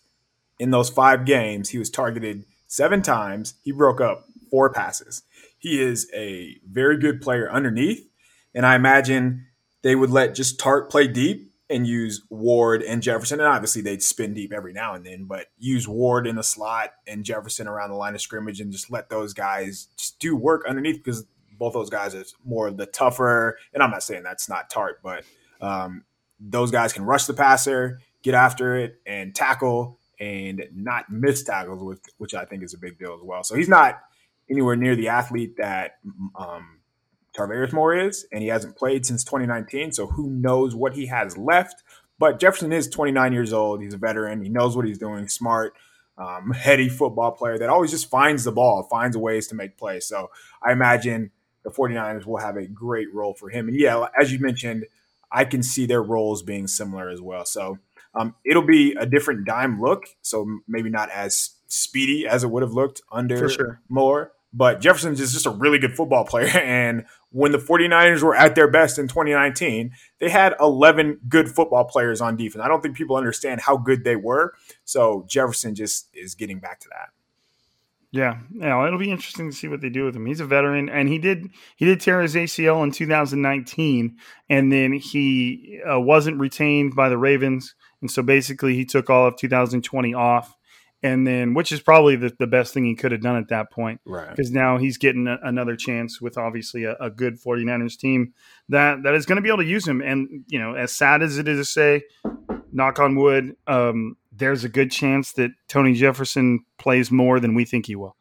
[0.58, 3.54] in those five games, he was targeted seven times.
[3.62, 5.22] He broke up four passes.
[5.58, 8.08] He is a very good player underneath,
[8.54, 9.46] and I imagine
[9.82, 13.40] they would let just Tartt play deep and use Ward and Jefferson.
[13.40, 16.94] And obviously they'd spin deep every now and then, but use Ward in the slot
[17.06, 20.64] and Jefferson around the line of scrimmage and just let those guys just do work
[20.66, 21.26] underneath because
[21.58, 23.58] both those guys are more the tougher.
[23.74, 25.24] And I'm not saying that's not Tartt, but
[25.60, 26.04] um,
[26.40, 31.82] those guys can rush the passer, get after it, and tackle and not miss tackles,
[31.82, 33.44] which, which I think is a big deal as well.
[33.44, 34.00] So he's not
[34.50, 35.98] anywhere near the athlete that
[36.38, 36.78] um,
[37.36, 39.92] Tarvarius Moore is, and he hasn't played since 2019.
[39.92, 41.82] So who knows what he has left?
[42.18, 43.80] But Jefferson is 29 years old.
[43.80, 44.42] He's a veteran.
[44.42, 45.28] He knows what he's doing.
[45.28, 45.74] Smart,
[46.16, 50.06] um, heady football player that always just finds the ball, finds ways to make plays.
[50.06, 50.30] So
[50.62, 51.30] I imagine
[51.62, 53.68] the 49ers will have a great role for him.
[53.68, 54.86] And yeah, as you mentioned,
[55.30, 57.44] I can see their roles being similar as well.
[57.44, 57.78] So
[58.14, 60.04] um, it'll be a different dime look.
[60.22, 63.80] So maybe not as speedy as it would have looked under sure.
[63.88, 64.32] Moore.
[64.52, 66.48] But Jefferson is just a really good football player.
[66.58, 71.84] And when the 49ers were at their best in 2019, they had 11 good football
[71.84, 72.64] players on defense.
[72.64, 74.54] I don't think people understand how good they were.
[74.84, 77.10] So Jefferson just is getting back to that.
[78.10, 80.24] Yeah, yeah, it'll be interesting to see what they do with him.
[80.24, 84.16] He's a veteran, and he did he did tear his ACL in 2019,
[84.48, 89.26] and then he uh, wasn't retained by the Ravens, and so basically he took all
[89.26, 90.56] of 2020 off
[91.02, 93.70] and then which is probably the, the best thing he could have done at that
[93.70, 94.00] point.
[94.04, 94.30] Right.
[94.30, 98.34] Because now he's getting a, another chance with obviously a, a, good 49ers team
[98.68, 100.00] that that is going to be able to use him.
[100.00, 102.02] And you know as sad as it is to say
[102.72, 107.64] knock on wood um, there's a good chance that tony jefferson plays more than we
[107.64, 108.16] think he will.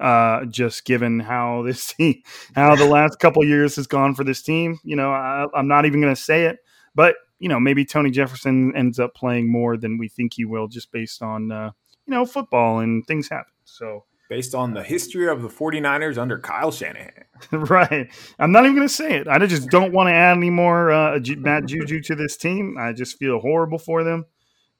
[0.00, 2.22] Uh, just given how this team
[2.54, 5.84] how the last couple years has gone for this team you know I, i'm not
[5.84, 6.58] even going to say it
[6.94, 10.68] but you know maybe tony jefferson ends up playing more than we think he will
[10.68, 11.70] just based on uh,
[12.10, 13.52] you know, football and things happen.
[13.64, 17.24] So based on the history of the 49ers under Kyle Shanahan.
[17.52, 18.10] right.
[18.38, 19.28] I'm not even going to say it.
[19.28, 22.76] I just don't want to add any more uh, Matt Juju to this team.
[22.78, 24.26] I just feel horrible for them.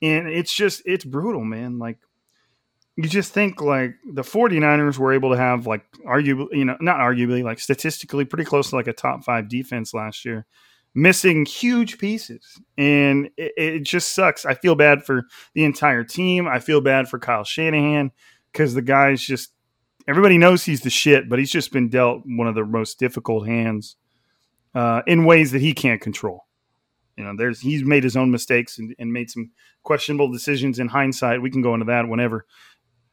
[0.03, 1.79] And it's just, it's brutal, man.
[1.79, 1.99] Like,
[2.97, 6.99] you just think like the 49ers were able to have like arguably, you know, not
[6.99, 10.47] arguably, like statistically pretty close to like a top five defense last year
[10.95, 12.61] missing huge pieces.
[12.77, 14.45] And it, it, just sucks.
[14.45, 15.25] I feel bad for
[15.55, 16.49] the entire team.
[16.49, 18.11] I feel bad for Kyle Shanahan
[18.53, 19.53] because the guy's just,
[20.09, 23.47] everybody knows he's the shit, but he's just been dealt one of the most difficult
[23.47, 23.97] hands
[24.75, 26.47] uh, in ways that he can't control.
[27.17, 29.51] You know, there's he's made his own mistakes and, and made some
[29.83, 31.43] questionable decisions in hindsight.
[31.43, 32.47] We can go into that whenever.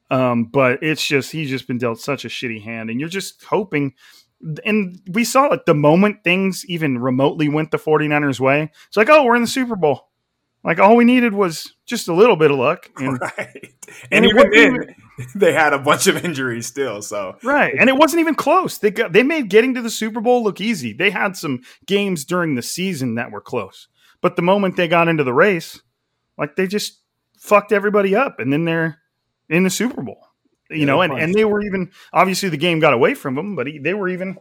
[0.10, 3.44] Um, but it's just he's just been dealt such a shitty hand, and you're just
[3.44, 3.94] hoping
[4.65, 8.71] and we saw at the moment things even remotely went the 49ers way.
[8.88, 10.10] It's like, oh, we're in the Super Bowl.
[10.63, 12.89] Like all we needed was just a little bit of luck.
[13.00, 13.73] And, right.
[14.12, 14.95] And, and even then even,
[15.36, 17.02] they had a bunch of injuries still.
[17.02, 17.73] So Right.
[17.78, 18.78] And it wasn't even close.
[18.78, 20.93] They got they made getting to the Super Bowl look easy.
[20.93, 23.88] They had some games during the season that were close.
[24.19, 25.80] But the moment they got into the race,
[26.38, 27.02] like they just
[27.39, 29.00] fucked everybody up and then they're
[29.47, 30.28] in the Super Bowl
[30.69, 33.56] you yeah, know, and, and they were even obviously the game got away from them,
[33.56, 34.38] but he, they were even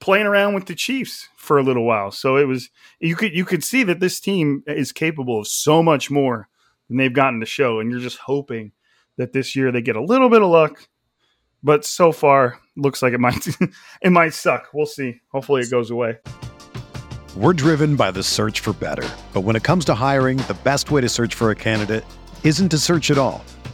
[0.00, 2.10] playing around with the Chiefs for a little while.
[2.10, 2.70] So it was
[3.00, 6.48] you could you could see that this team is capable of so much more
[6.88, 8.72] than they've gotten to show, and you're just hoping
[9.16, 10.88] that this year they get a little bit of luck.
[11.62, 13.46] But so far, looks like it might
[14.02, 14.68] it might suck.
[14.74, 15.20] We'll see.
[15.30, 16.18] Hopefully, it goes away.
[17.36, 20.90] We're driven by the search for better, but when it comes to hiring, the best
[20.90, 22.04] way to search for a candidate
[22.44, 23.42] isn't to search at all.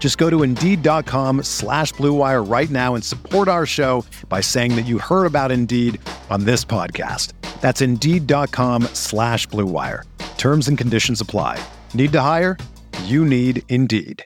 [0.00, 4.86] Just go to Indeed.com slash BlueWire right now and support our show by saying that
[4.86, 7.34] you heard about Indeed on this podcast.
[7.60, 10.04] That's Indeed.com slash BlueWire.
[10.38, 11.62] Terms and conditions apply.
[11.92, 12.56] Need to hire?
[13.04, 14.24] You need Indeed.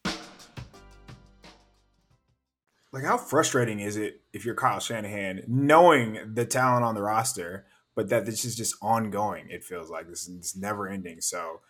[2.93, 7.67] Like, how frustrating is it if you're Kyle Shanahan, knowing the talent on the roster,
[7.97, 9.47] but that this is just ongoing?
[9.51, 11.21] It feels like this is never ending.
[11.21, 11.63] So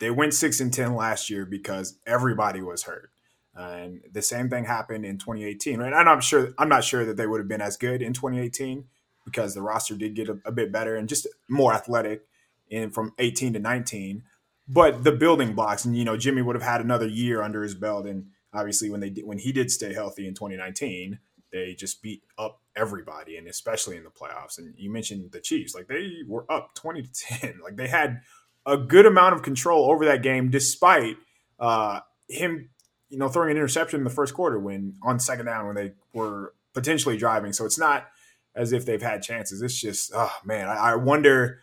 [0.00, 3.10] they went six and ten last year because everybody was hurt.
[3.56, 5.92] And the same thing happened in 2018, right?
[5.92, 8.84] And I'm sure I'm not sure that they would have been as good in 2018
[9.24, 12.26] because the roster did get a, a bit better and just more athletic
[12.68, 14.22] in from 18 to 19.
[14.66, 17.74] But the building blocks, and you know, Jimmy would have had another year under his
[17.74, 21.18] belt, and obviously when they did, when he did stay healthy in 2019,
[21.52, 24.58] they just beat up everybody, and especially in the playoffs.
[24.58, 28.22] And you mentioned the Chiefs, like they were up 20 to 10, like they had
[28.66, 31.16] a good amount of control over that game, despite
[31.60, 32.70] uh, him,
[33.14, 35.92] you know, throwing an interception in the first quarter when on second down when they
[36.12, 37.52] were potentially driving.
[37.52, 38.08] So it's not
[38.56, 39.62] as if they've had chances.
[39.62, 41.60] It's just, oh man, I, I wonder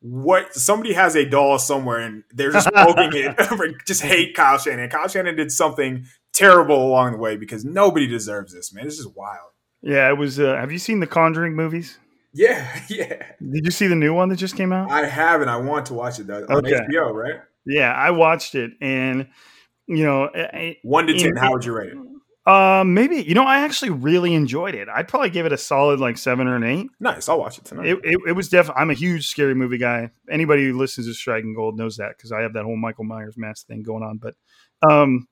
[0.00, 3.76] what somebody has a doll somewhere and they're just poking it.
[3.86, 4.90] just hate Kyle Shanahan.
[4.90, 8.84] Kyle Shanahan did something terrible along the way because nobody deserves this, man.
[8.84, 9.50] This is wild.
[9.82, 10.38] Yeah, it was.
[10.38, 11.98] Uh, have you seen the Conjuring movies?
[12.32, 13.26] Yeah, yeah.
[13.40, 14.88] Did you see the new one that just came out?
[14.92, 15.48] I haven't.
[15.48, 16.46] I want to watch it though.
[16.48, 17.40] On HBO, right?
[17.66, 19.26] yeah, I watched it, and
[19.86, 20.30] you know,
[20.82, 21.28] One to ten.
[21.30, 21.98] In- How would you rate it?
[22.44, 24.88] uh, maybe you know, I actually really enjoyed it.
[24.88, 26.88] I'd probably give it a solid like seven or an eight.
[26.98, 27.28] Nice.
[27.28, 27.86] I'll watch it tonight.
[27.86, 28.80] It, it, it was definitely.
[28.80, 30.10] I'm a huge scary movie guy.
[30.30, 33.36] Anybody who listens to Striking Gold knows that because I have that whole Michael Myers
[33.36, 34.18] mask thing going on.
[34.18, 34.34] But
[34.88, 35.28] um,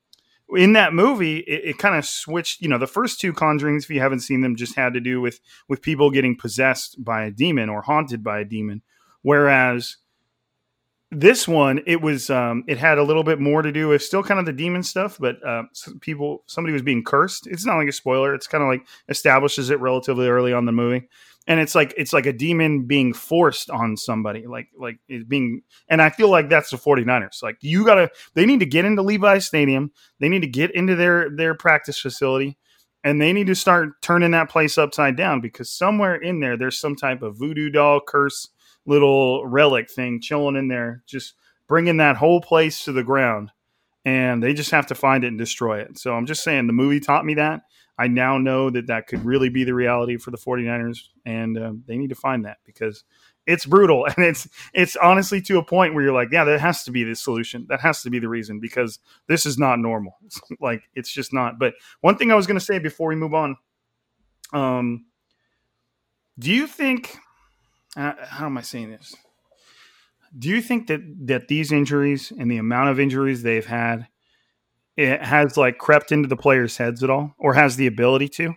[0.57, 2.61] in that movie, it, it kind of switched.
[2.61, 5.21] You know, the first two Conjurings, if you haven't seen them, just had to do
[5.21, 8.83] with with people getting possessed by a demon or haunted by a demon.
[9.23, 9.97] Whereas
[11.11, 14.23] this one, it was um, it had a little bit more to do with still
[14.23, 15.65] kind of the demon stuff, but uh,
[16.01, 17.47] people somebody was being cursed.
[17.47, 18.35] It's not like a spoiler.
[18.35, 21.09] It's kind of like establishes it relatively early on the movie
[21.47, 25.63] and it's like it's like a demon being forced on somebody like like it's being
[25.89, 29.03] and i feel like that's the 49ers like you gotta they need to get into
[29.03, 32.57] levi stadium they need to get into their their practice facility
[33.03, 36.79] and they need to start turning that place upside down because somewhere in there there's
[36.79, 38.49] some type of voodoo doll curse
[38.91, 41.35] little relic thing chilling in there just
[41.69, 43.51] bringing that whole place to the ground
[44.05, 46.73] and they just have to find it and destroy it so i'm just saying the
[46.73, 47.63] movie taught me that
[48.01, 51.85] I now know that that could really be the reality for the 49ers, and um,
[51.87, 53.05] they need to find that because
[53.47, 56.83] it's brutal and it's it's honestly to a point where you're like, yeah, that has
[56.85, 57.67] to be the solution.
[57.69, 60.17] That has to be the reason because this is not normal.
[60.61, 61.59] like it's just not.
[61.59, 63.57] But one thing I was going to say before we move on,
[64.55, 65.05] um,
[66.39, 67.19] do you think?
[67.97, 69.15] Uh, how am I saying this?
[70.39, 74.07] Do you think that that these injuries and the amount of injuries they've had
[74.97, 78.55] it has like crept into the players' heads at all, or has the ability to?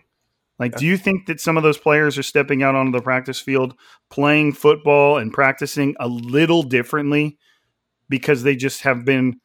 [0.58, 3.40] Like, do you think that some of those players are stepping out onto the practice
[3.40, 3.74] field,
[4.08, 7.38] playing football and practicing a little differently
[8.08, 9.40] because they just have been,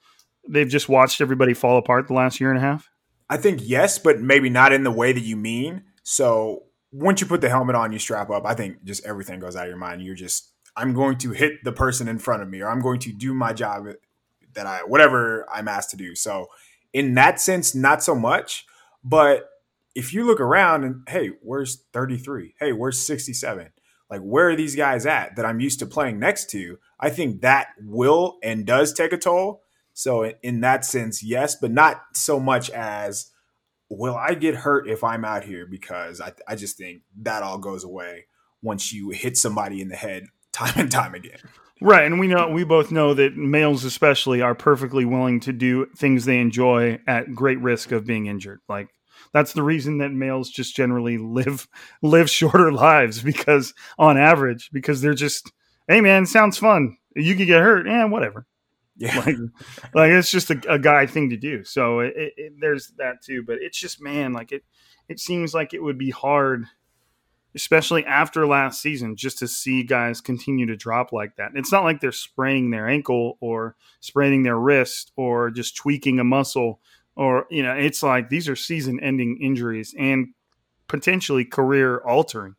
[0.47, 2.89] they've just watched everybody fall apart the last year and a half?
[3.27, 5.83] I think yes, but maybe not in the way that you mean.
[6.03, 8.45] So once you put the helmet on, you strap up.
[8.45, 10.01] I think just everything goes out of your mind.
[10.01, 12.99] You're just, I'm going to hit the person in front of me, or I'm going
[13.01, 13.85] to do my job
[14.53, 16.15] that I, whatever I'm asked to do.
[16.15, 16.47] So
[16.93, 18.65] in that sense, not so much.
[19.03, 19.49] But
[19.95, 22.55] if you look around and hey, where's 33?
[22.59, 23.71] Hey, where's 67?
[24.09, 26.79] Like, where are these guys at that I'm used to playing next to?
[26.99, 29.61] I think that will and does take a toll.
[29.93, 33.31] So, in- that sense, yes, but not so much as
[33.89, 37.57] will I get hurt if I'm out here because I, I just think that all
[37.57, 38.25] goes away
[38.61, 41.39] once you hit somebody in the head time and time again.
[41.81, 45.85] Right, and we know we both know that males especially are perfectly willing to do
[45.95, 48.59] things they enjoy at great risk of being injured.
[48.67, 48.89] Like
[49.33, 51.67] that's the reason that males just generally live
[52.01, 55.51] live shorter lives because on average because they're just
[55.87, 56.97] hey man, sounds fun.
[57.15, 58.45] You could get hurt, yeah, whatever.
[58.99, 59.17] Yeah.
[59.17, 59.37] Like,
[59.95, 61.63] like it's just a, a guy thing to do.
[61.63, 63.43] So it, it, it, there's that too.
[63.43, 64.63] But it's just man, like it
[65.07, 66.65] it seems like it would be hard
[67.55, 71.51] especially after last season, just to see guys continue to drop like that.
[71.55, 76.23] It's not like they're spraining their ankle or spraining their wrist or just tweaking a
[76.23, 76.79] muscle
[77.15, 80.27] or, you know, it's like these are season ending injuries and
[80.87, 82.55] potentially career altering.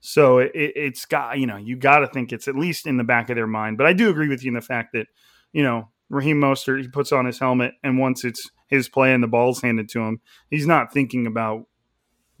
[0.00, 3.04] So it, it's got, you know, you got to think it's at least in the
[3.04, 3.78] back of their mind.
[3.78, 5.06] But I do agree with you in the fact that,
[5.54, 9.22] you know, Raheem Mostert, he puts on his helmet and once it's his play and
[9.22, 11.66] the ball's handed to him, he's not thinking about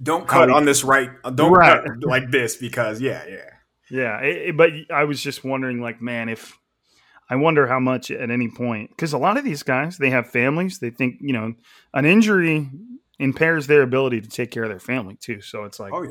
[0.02, 1.10] Don't cut he- on this right.
[1.34, 1.82] Don't Right.
[1.82, 3.50] cut like this because yeah, yeah.
[3.90, 6.58] Yeah, it, it- but I was just wondering, like, man, if
[7.30, 10.28] I wonder how much at any point, because a lot of these guys, they have
[10.28, 10.78] families.
[10.78, 11.54] They think, you know,
[11.94, 12.68] an injury
[13.18, 15.40] impairs their ability to take care of their family too.
[15.40, 16.10] So it's like, Oh yeah.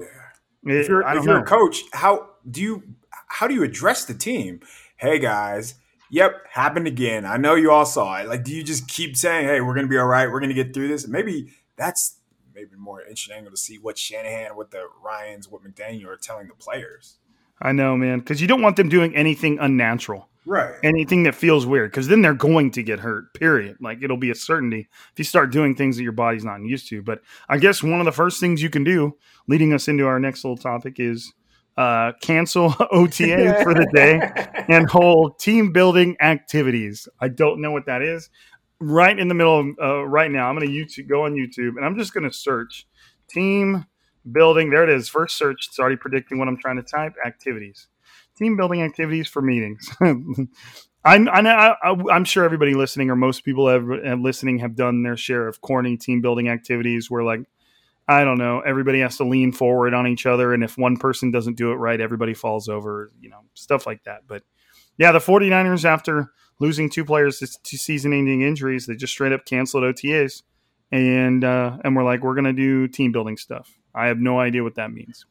[0.71, 2.83] it- if you're, if you're a coach, how do you
[3.27, 4.61] how do you address the team?
[4.97, 5.75] Hey guys,
[6.13, 7.25] Yep, happened again.
[7.25, 8.27] I know you all saw it.
[8.27, 10.29] Like, do you just keep saying, "Hey, we're going to be all right.
[10.29, 11.07] We're going to get through this"?
[11.07, 12.19] Maybe that's
[12.53, 16.49] maybe more interesting angle to see what Shanahan, what the Ryans, what McDaniel are telling
[16.49, 17.17] the players.
[17.59, 20.75] I know, man, because you don't want them doing anything unnatural, Right.
[20.83, 23.33] anything that feels weird, because then they're going to get hurt.
[23.33, 23.77] Period.
[23.81, 26.89] Like it'll be a certainty if you start doing things that your body's not used
[26.89, 27.01] to.
[27.01, 30.19] But I guess one of the first things you can do, leading us into our
[30.19, 31.33] next little topic, is
[31.77, 34.19] uh, cancel OTA for the day
[34.69, 37.07] and hold team building activities.
[37.19, 38.29] I don't know what that is.
[38.79, 41.77] Right in the middle of uh, right now, I'm going to YouTube go on YouTube
[41.77, 42.85] and I'm just going to search
[43.29, 43.85] team
[44.29, 44.69] building.
[44.69, 45.09] There it is.
[45.09, 45.67] First search.
[45.69, 47.13] It's already predicting what I'm trying to type.
[47.25, 47.87] Activities.
[48.37, 49.89] Team building activities for meetings.
[51.05, 55.17] I'm, I I'm sure everybody listening, or most people have, have listening, have done their
[55.17, 57.41] share of corny team building activities where, like,
[58.07, 61.31] I don't know, everybody has to lean forward on each other, and if one person
[61.31, 63.11] doesn't do it right, everybody falls over.
[63.19, 64.27] You know, stuff like that.
[64.27, 64.43] But
[64.97, 69.83] yeah, the 49ers, after losing two players to season-ending injuries, they just straight up canceled
[69.83, 70.43] OTAs,
[70.91, 73.71] and uh, and we're like, we're gonna do team building stuff.
[73.95, 75.25] I have no idea what that means.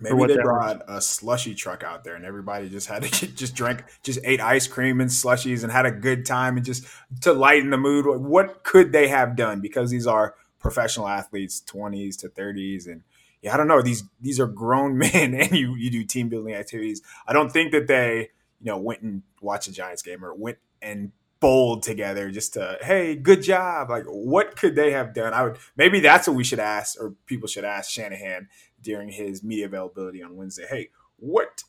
[0.00, 3.84] Maybe they brought a slushy truck out there, and everybody just had to just drank,
[4.02, 6.84] just ate ice cream and slushies, and had a good time, and just
[7.22, 8.06] to lighten the mood.
[8.20, 9.60] What could they have done?
[9.60, 13.02] Because these are professional athletes, twenties to thirties, and
[13.42, 13.82] yeah, I don't know.
[13.82, 17.02] These these are grown men, and you you do team building activities.
[17.26, 20.58] I don't think that they you know went and watched a Giants game or went
[20.82, 25.42] and bowled together just to hey good job like what could they have done i
[25.42, 28.48] would maybe that's what we should ask or people should ask shanahan
[28.80, 31.64] during his media availability on wednesday hey what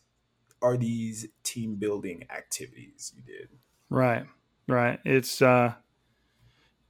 [0.62, 3.50] are these team building activities you did
[3.90, 4.26] Right,
[4.68, 5.00] right.
[5.06, 5.74] It's uh,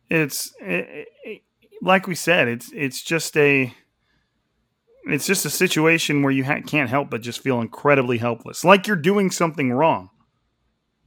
[0.10, 1.42] it's it, it,
[1.86, 2.48] like we said.
[2.48, 3.74] It's it's just a
[5.06, 8.88] it's just a situation where you ha- can't help but just feel incredibly helpless, like
[8.88, 10.10] you're doing something wrong,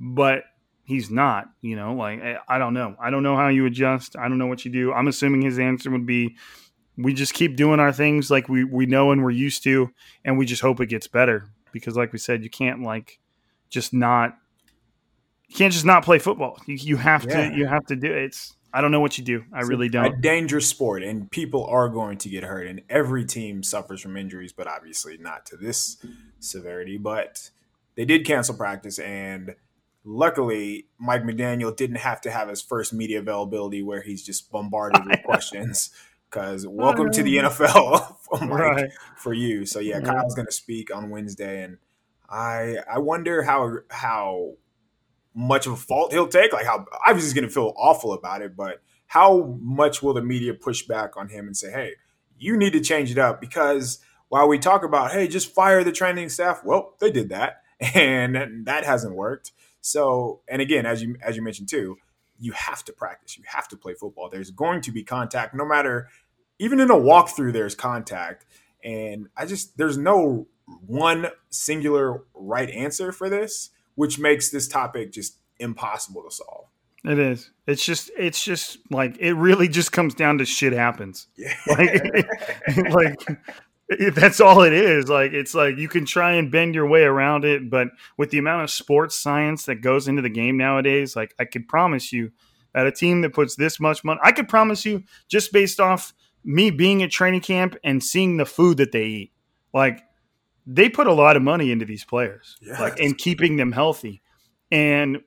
[0.00, 0.44] but
[0.84, 1.46] he's not.
[1.60, 2.94] You know, like I, I don't know.
[3.00, 4.16] I don't know how you adjust.
[4.16, 4.92] I don't know what you do.
[4.92, 6.36] I'm assuming his answer would be.
[6.96, 9.90] We just keep doing our things like we, we know and we're used to,
[10.24, 11.46] and we just hope it gets better.
[11.72, 13.20] Because, like we said, you can't like
[13.70, 14.34] just not
[15.48, 16.58] you can't just not play football.
[16.66, 17.50] You, you have Yeah.
[17.50, 18.24] to you have to do it.
[18.24, 19.44] It's I don't know what you do.
[19.52, 20.04] I really don't.
[20.06, 24.16] A dangerous sport and people are going to get hurt and every team suffers from
[24.16, 25.96] injuries but obviously not to this
[26.40, 27.50] severity but
[27.96, 29.54] they did cancel practice and
[30.04, 35.04] luckily mike mcdaniel didn't have to have his first media availability where he's just bombarded
[35.06, 35.90] with questions
[36.30, 38.90] because welcome to the oh, nfl oh, Mike, Right.
[39.16, 40.12] for you so yeah Yeah.
[40.12, 41.78] kyle's going to speak on wednesday and
[42.30, 44.52] i i wonder how how
[45.38, 46.52] much of a fault he'll take.
[46.52, 50.20] Like how obviously he's going to feel awful about it, but how much will the
[50.20, 51.92] media push back on him and say, "Hey,
[52.36, 53.40] you need to change it up"?
[53.40, 57.62] Because while we talk about, "Hey, just fire the training staff," well, they did that,
[57.94, 59.52] and that hasn't worked.
[59.80, 61.98] So, and again, as you as you mentioned too,
[62.40, 63.38] you have to practice.
[63.38, 64.28] You have to play football.
[64.28, 66.08] There's going to be contact, no matter.
[66.58, 68.44] Even in a walkthrough, there's contact,
[68.82, 70.48] and I just there's no
[70.84, 76.66] one singular right answer for this which makes this topic just impossible to solve.
[77.04, 77.50] It is.
[77.66, 81.26] It's just it's just like it really just comes down to shit happens.
[81.36, 81.52] Yeah.
[81.66, 82.00] Like
[82.92, 83.16] like
[83.88, 85.08] it- that's all it is.
[85.08, 88.38] Like it's like you can try and bend your way around it, but with the
[88.38, 92.30] amount of sports science that goes into the game nowadays, like I could promise you
[92.74, 96.14] that a team that puts this much money, I could promise you just based off
[96.44, 99.32] me being at training camp and seeing the food that they eat,
[99.74, 100.02] like
[100.70, 102.78] they put a lot of money into these players, Yes.
[102.78, 104.20] like and keeping them healthy,
[104.70, 105.22] and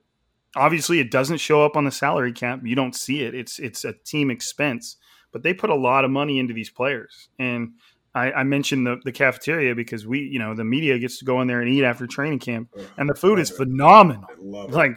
[0.56, 2.60] obviously it doesn't show up on the salary cap.
[2.64, 3.34] You don't see it.
[3.34, 4.98] It's it's a team expense,
[5.32, 7.30] but they put a lot of money into these players.
[7.40, 7.72] And
[8.14, 11.42] I, I mentioned the, the cafeteria because we, you know, the media gets to go
[11.42, 13.56] in there and eat after training camp, and the food is it.
[13.58, 14.26] phenomenal.
[14.30, 14.76] I love it.
[14.76, 14.92] Like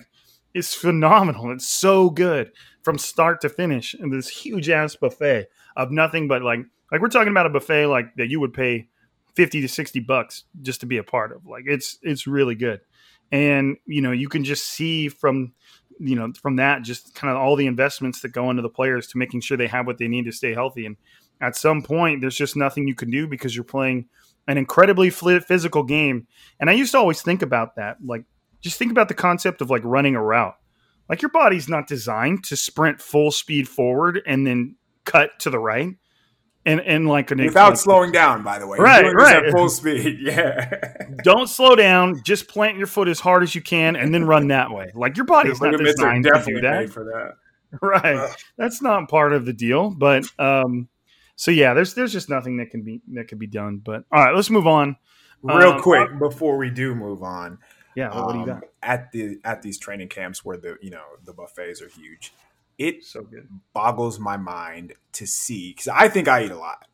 [0.52, 1.52] it's phenomenal.
[1.52, 2.52] It's so good
[2.82, 6.60] from start to finish, and this huge ass buffet of nothing but like
[6.92, 8.88] like we're talking about a buffet like that you would pay
[9.36, 11.46] fifty to sixty bucks just to be a part of.
[11.46, 12.80] Like it's it's really good,
[13.32, 15.52] and you know you can just see from
[15.98, 19.06] you know from that just kind of all the investments that go into the players
[19.08, 20.86] to making sure they have what they need to stay healthy.
[20.86, 20.96] And
[21.40, 24.06] at some point, there's just nothing you can do because you're playing
[24.46, 26.26] an incredibly physical game.
[26.60, 28.24] And I used to always think about that, like
[28.60, 30.56] just think about the concept of like running a route.
[31.08, 35.58] Like your body's not designed to sprint full speed forward and then cut to the
[35.58, 35.94] right.
[36.66, 38.78] And and like an without like, slowing down, by the way.
[38.78, 39.44] Right, right.
[39.44, 40.18] At full speed.
[40.22, 40.94] Yeah.
[41.22, 44.48] don't slow down, just plant your foot as hard as you can and then run
[44.48, 44.90] that way.
[44.94, 46.90] Like your body's not designed to do definitely that.
[46.90, 47.32] for that.
[47.82, 48.16] Right.
[48.16, 48.36] Ugh.
[48.56, 50.88] That's not part of the deal, but um
[51.36, 53.78] so yeah, there's there's just nothing that can be that can be done.
[53.78, 54.96] But all right, let's move on.
[55.42, 57.58] Real Um, quick before we do move on,
[57.96, 58.62] Yeah, what, what do you um, got?
[58.82, 62.32] at the at these training camps where the you know the buffets are huge.
[62.78, 63.48] It So good.
[63.72, 66.86] boggles my mind to see because I think I eat a lot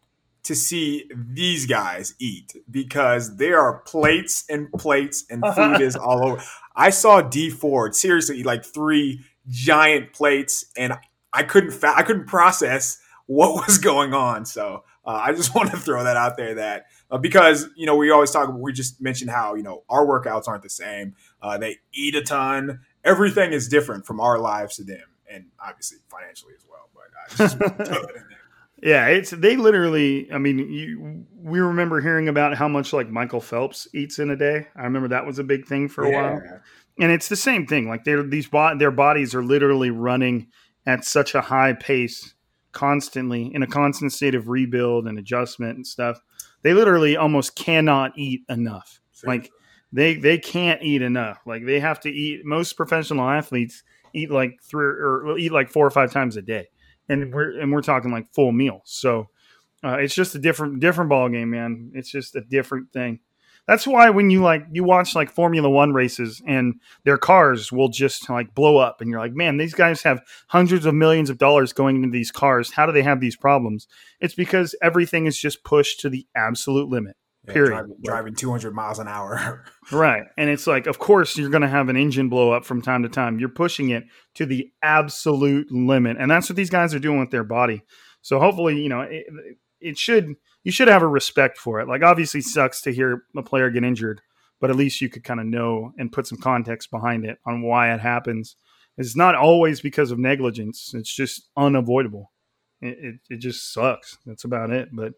[0.43, 6.27] to see these guys eat because there are plates and plates and food is all
[6.27, 6.43] over.
[6.75, 10.95] I saw Dee Ford seriously eat like three giant plates and
[11.33, 14.45] I couldn't fa- I couldn't process what was going on.
[14.45, 17.97] So uh, I just want to throw that out there that uh, because you know
[17.97, 21.15] we always talk we just mentioned how you know our workouts aren't the same.
[21.43, 22.81] Uh, they eat a ton.
[23.05, 26.89] Everything is different from our lives to them, and obviously financially as well.
[26.95, 28.39] But I just want to throw that in there.
[28.83, 30.33] Yeah, it's they literally.
[30.33, 34.37] I mean, you, we remember hearing about how much like Michael Phelps eats in a
[34.37, 34.69] day.
[34.75, 36.41] I remember that was a big thing for a while.
[36.99, 37.89] And it's the same thing.
[37.89, 40.49] Like they're these their bodies are literally running
[40.87, 42.35] at such a high pace,
[42.73, 46.19] constantly in a constant state of rebuild and adjustment and stuff.
[46.63, 49.01] They literally almost cannot eat enough.
[49.25, 49.51] Like
[49.93, 51.41] they they can't eat enough.
[51.47, 52.45] Like they have to eat.
[52.45, 56.69] Most professional athletes eat like three or eat like four or five times a day,
[57.09, 58.83] and we're and we're talking like full meals.
[58.87, 59.29] So
[59.85, 61.93] uh, it's just a different different ball game, man.
[61.95, 63.21] It's just a different thing.
[63.67, 67.89] That's why when you like you watch like Formula One races and their cars will
[67.89, 71.39] just like blow up, and you're like, man, these guys have hundreds of millions of
[71.39, 72.73] dollars going into these cars.
[72.73, 73.87] How do they have these problems?
[74.21, 77.17] It's because everything is just pushed to the absolute limit.
[77.47, 77.71] Yeah, Period.
[77.71, 79.65] Driving, driving 200 miles an hour.
[79.93, 80.23] Right.
[80.37, 83.03] And it's like, of course, you're going to have an engine blow up from time
[83.03, 83.41] to time.
[83.41, 84.05] You're pushing it
[84.37, 86.17] to the absolute limit.
[86.17, 87.83] And that's what these guys are doing with their body.
[88.23, 89.27] So hopefully, you know, it,
[89.81, 91.89] it should, you should have a respect for it.
[91.89, 94.21] Like, obviously, sucks to hear a player get injured,
[94.61, 97.63] but at least you could kind of know and put some context behind it on
[97.63, 98.55] why it happens.
[98.97, 102.31] It's not always because of negligence, it's just unavoidable.
[102.81, 104.19] It, it, it just sucks.
[104.25, 104.91] That's about it.
[104.93, 105.15] But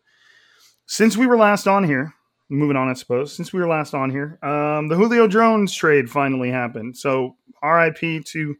[0.93, 2.12] since we were last on here,
[2.51, 3.34] moving on, I suppose.
[3.34, 6.99] Since we were last on here, um, the Julio Jones trade finally happened.
[6.99, 8.55] So RIP to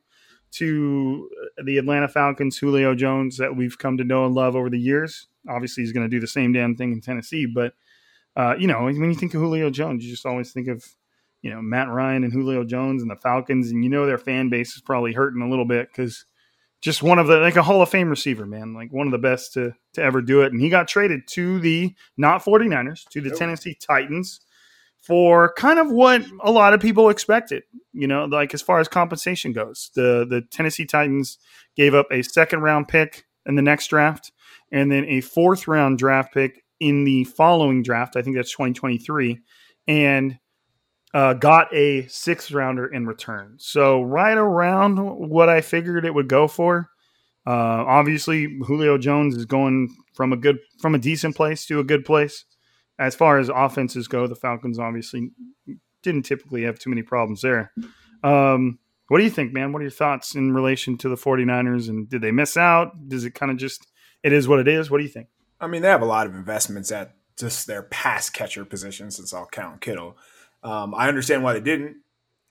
[0.53, 1.29] to
[1.63, 5.27] the Atlanta Falcons, Julio Jones, that we've come to know and love over the years.
[5.47, 7.75] Obviously, he's going to do the same damn thing in Tennessee, but
[8.35, 10.83] uh, you know, when you think of Julio Jones, you just always think of
[11.43, 14.49] you know Matt Ryan and Julio Jones and the Falcons, and you know their fan
[14.49, 16.25] base is probably hurting a little bit because
[16.83, 19.19] just one of the like a Hall of Fame receiver, man, like one of the
[19.19, 20.53] best to to ever do it.
[20.53, 23.39] And he got traded to the not 49ers, to the Nope.
[23.39, 24.41] Tennessee Titans
[25.01, 27.63] for kind of what a lot of people expected,
[27.93, 29.91] you know, like as far as compensation goes.
[29.95, 31.39] The the Tennessee Titans
[31.77, 34.33] gave up a second round pick in the next draft
[34.73, 38.17] and then a fourth round draft pick in the following draft.
[38.17, 39.39] I think that's 2023
[39.87, 40.39] and
[41.15, 43.57] uh, got a sixth rounder in return.
[43.59, 46.89] So right around what I figured it would go for.
[47.47, 47.51] Uh,
[47.87, 52.05] obviously, Julio Jones is going from a good, from a decent place to a good
[52.05, 52.45] place.
[52.99, 55.31] As far as offenses go, the Falcons obviously
[56.03, 57.73] didn't typically have too many problems there.
[58.23, 59.73] Um, what do you think, man?
[59.73, 61.89] What are your thoughts in relation to the 49ers?
[61.89, 63.09] And did they miss out?
[63.09, 63.87] Does it kind of just,
[64.23, 64.91] it is what it is?
[64.91, 65.29] What do you think?
[65.61, 69.35] I mean, they have a lot of investments at just their pass catcher position, since
[69.35, 70.17] I'll count Kittle.
[70.63, 71.97] Um, I understand why they didn't,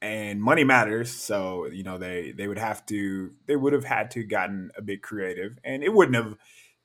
[0.02, 1.12] and money matters.
[1.12, 4.82] So you know they they would have to they would have had to gotten a
[4.82, 6.36] bit creative, and it wouldn't have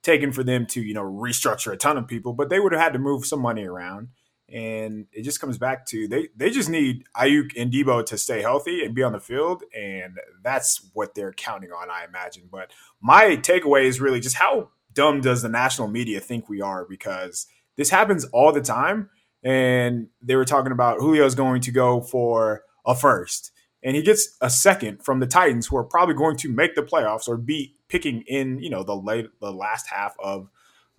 [0.03, 2.81] taken for them to you know restructure a ton of people, but they would have
[2.81, 4.09] had to move some money around.
[4.49, 8.43] And it just comes back to they they just need Aiyuk and Debo to stay
[8.43, 12.49] healthy and be on the field, and that's what they're counting on, I imagine.
[12.51, 12.71] But
[13.01, 17.47] my takeaway is really just how dumb does the national media think we are because
[17.77, 19.11] this happens all the time.
[19.47, 24.37] And they were talking about Julio's going to go for a first, and he gets
[24.41, 27.77] a second from the Titans, who are probably going to make the playoffs or be
[27.89, 30.49] picking in, you know, the late, the last half of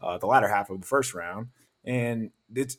[0.01, 1.47] uh, the latter half of the first round,
[1.83, 2.77] and it's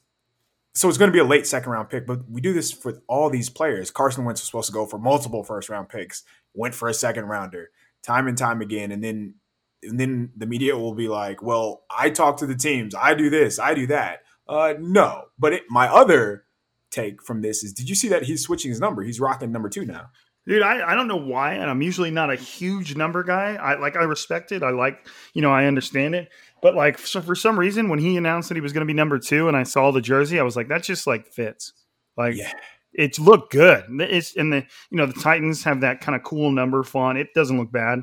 [0.74, 2.06] so it's going to be a late second round pick.
[2.06, 3.90] But we do this for all these players.
[3.90, 6.22] Carson Wentz was supposed to go for multiple first round picks,
[6.54, 7.70] went for a second rounder,
[8.02, 9.34] time and time again, and then
[9.82, 13.28] and then the media will be like, "Well, I talk to the teams, I do
[13.28, 16.44] this, I do that." Uh, no, but it, my other
[16.90, 19.02] take from this is, did you see that he's switching his number?
[19.02, 20.10] He's rocking number two now.
[20.46, 23.56] Dude, I, I don't know why, and I'm usually not a huge number guy.
[23.56, 24.62] I like I respect it.
[24.62, 26.30] I like you know I understand it,
[26.62, 28.94] but like so for some reason when he announced that he was going to be
[28.94, 31.74] number two, and I saw the jersey, I was like that just like fits.
[32.16, 32.50] Like Yeah.
[32.94, 33.84] it looked good.
[34.00, 37.18] It's and the you know the Titans have that kind of cool number font.
[37.18, 37.98] It doesn't look bad.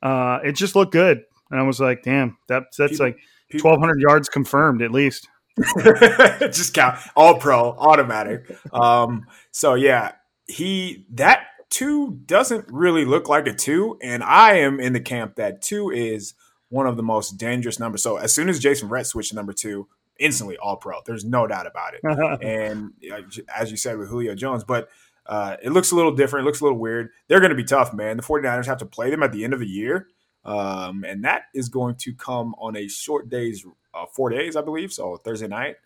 [0.00, 3.18] Uh, it just looked good, and I was like, damn, that that's People- like
[3.50, 5.26] 1,200 yards confirmed at least.
[6.52, 10.12] just count all pro automatic um so yeah
[10.46, 15.34] he that two doesn't really look like a two and i am in the camp
[15.36, 16.34] that two is
[16.70, 19.52] one of the most dangerous numbers so as soon as jason Rhett switched to number
[19.52, 19.88] two
[20.18, 22.00] instantly all pro there's no doubt about it
[22.42, 22.92] and
[23.54, 24.88] as you said with julio jones but
[25.28, 26.44] Uh, it looks a little different.
[26.44, 27.10] It looks a little weird.
[27.26, 28.16] They're going to be tough, man.
[28.16, 30.08] The 49ers have to play them at the end of the year.
[30.42, 33.66] Um, and that is going to come on a short days,
[34.02, 34.92] uh, four days, I believe.
[34.92, 35.76] So Thursday night.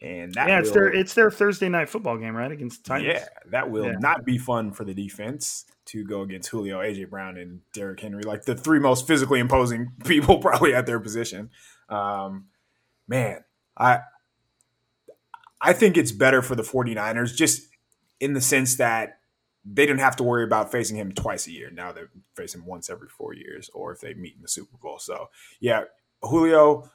[0.00, 2.52] And that yeah, it's their it's their Thursday night football game, right?
[2.52, 3.14] Against the Titans.
[3.14, 3.96] yeah, that will Yeah.
[3.98, 8.22] not be fun for the defense to go against Julio, AJ Brown, and Derrick Henry,
[8.22, 11.50] like the three most physically imposing people probably at their position.
[11.88, 12.46] Um,
[13.08, 13.42] man,
[13.76, 14.00] I
[15.60, 17.66] I think it's better for the 49ers just
[18.20, 19.18] in the sense that
[19.64, 21.70] they didn't have to worry about facing him twice a year.
[21.70, 22.02] Now they
[22.36, 24.98] face him once every four years, or if they meet in the Super Bowl.
[25.00, 25.28] So
[25.60, 25.82] yeah,
[26.22, 26.88] Julio,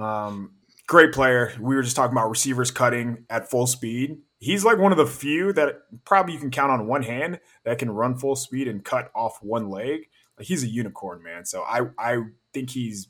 [0.00, 0.52] um,
[0.86, 1.52] great player.
[1.60, 4.18] We were just talking about receivers cutting at full speed.
[4.38, 7.78] He's like one of the few that probably you can count on one hand that
[7.78, 10.08] can run full speed and cut off one leg.
[10.38, 11.44] Like he's a unicorn, man.
[11.44, 12.22] So I I
[12.54, 13.08] think he's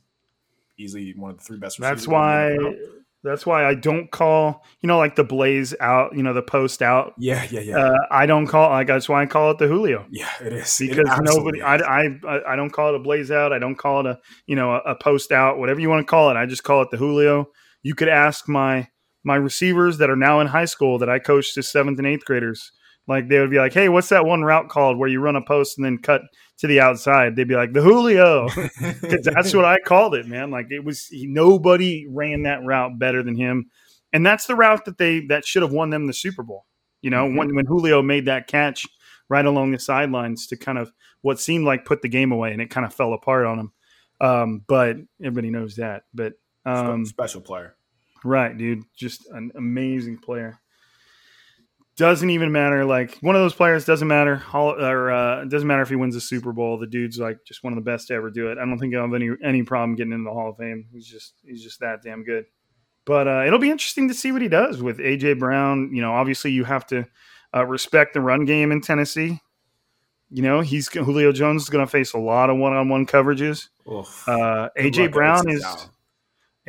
[0.77, 1.79] easily one of the three best.
[1.81, 2.77] That's receivers in the why.
[3.23, 6.83] That's why I don't call you know like the blaze out, you know, the post
[6.83, 7.13] out.
[7.19, 10.07] Yeah, yeah, yeah, Uh, I don't call like that's why I call it the Julio.
[10.11, 10.29] yeah.
[10.43, 11.77] It is because absolutely nobody I.
[11.77, 14.57] I I- I don't call it a blaze out i don't call it a you
[14.57, 16.89] know a, a post out whatever you want to call it i just call it
[16.91, 17.47] the julio
[17.83, 18.89] you could ask my
[19.25, 22.25] my receivers that are now in high school that i coached as seventh and eighth
[22.25, 22.73] graders
[23.07, 25.43] like they would be like hey what's that one route called where you run a
[25.45, 26.23] post and then cut
[26.61, 28.49] to the outside they'd be like the julio
[28.79, 32.99] 'Cause that's what i called it man like it was he, nobody ran that route
[32.99, 33.71] better than him
[34.13, 36.67] and that's the route that they that should have won them the super bowl
[37.03, 37.37] you know Mhm.
[37.37, 38.87] when when julio made that catch
[39.29, 40.93] right along the sidelines to kind of
[41.23, 43.73] what seemed like put the game away and it kind of fell apart on him.
[44.21, 46.03] Um, but everybody knows that.
[46.13, 46.33] But
[46.67, 47.77] um, special player.
[48.25, 50.59] right, dude, just an amazing player.
[52.01, 52.87] Doesn't even matter.
[52.87, 54.43] Like one of those players doesn't matter.
[54.55, 56.79] Or uh, it doesn't matter if he wins a Super Bowl.
[56.79, 58.57] The dude's like just one of the best to ever do it.
[58.57, 60.87] I don't think I have any any problem getting into the Hall of Fame.
[60.91, 62.47] He's just he's just that damn good.
[63.05, 65.91] But uh, it'll be interesting to see what he does with AJ Brown.
[65.95, 67.07] You know, obviously you have to
[67.55, 69.39] uh, respect the run game in Tennessee.
[70.31, 73.69] You know, he's Julio Jones is going to face a lot of one-on-one coverages.
[73.87, 74.27] Oof.
[74.27, 75.91] Uh, AJ Brown is Allen.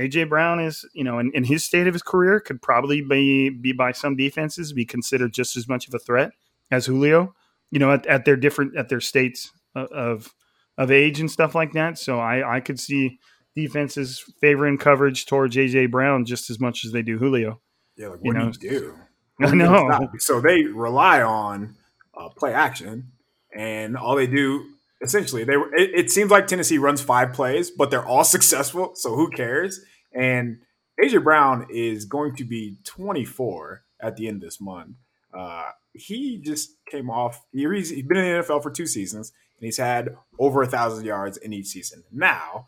[0.02, 3.49] AJ Brown is you know in, in his state of his career could probably be
[3.49, 6.32] be by some defenses be considered just as much of a threat
[6.70, 7.34] as Julio.
[7.70, 10.34] You know, at, at their different at their states of,
[10.78, 11.97] of age and stuff like that.
[11.97, 13.20] So I I could see
[13.56, 17.62] defenses favoring coverage towards AJ Brown just as much as they do Julio.
[17.95, 18.95] Yeah, like you what know, do you do?
[19.39, 20.10] I What know.
[20.20, 21.76] So they rely on
[22.14, 23.12] uh, play action,
[23.54, 24.66] and all they do
[25.02, 28.91] essentially they it, it seems like Tennessee runs five plays, but they're all successful.
[28.95, 29.82] So who cares?
[30.14, 30.60] And
[31.02, 34.95] AJ Brown is going to be 24 at the end of this month.
[35.34, 37.45] Uh, he just came off.
[37.52, 41.06] He's, he's been in the NFL for two seasons, and he's had over a thousand
[41.06, 42.04] yards in each season.
[42.12, 42.68] Now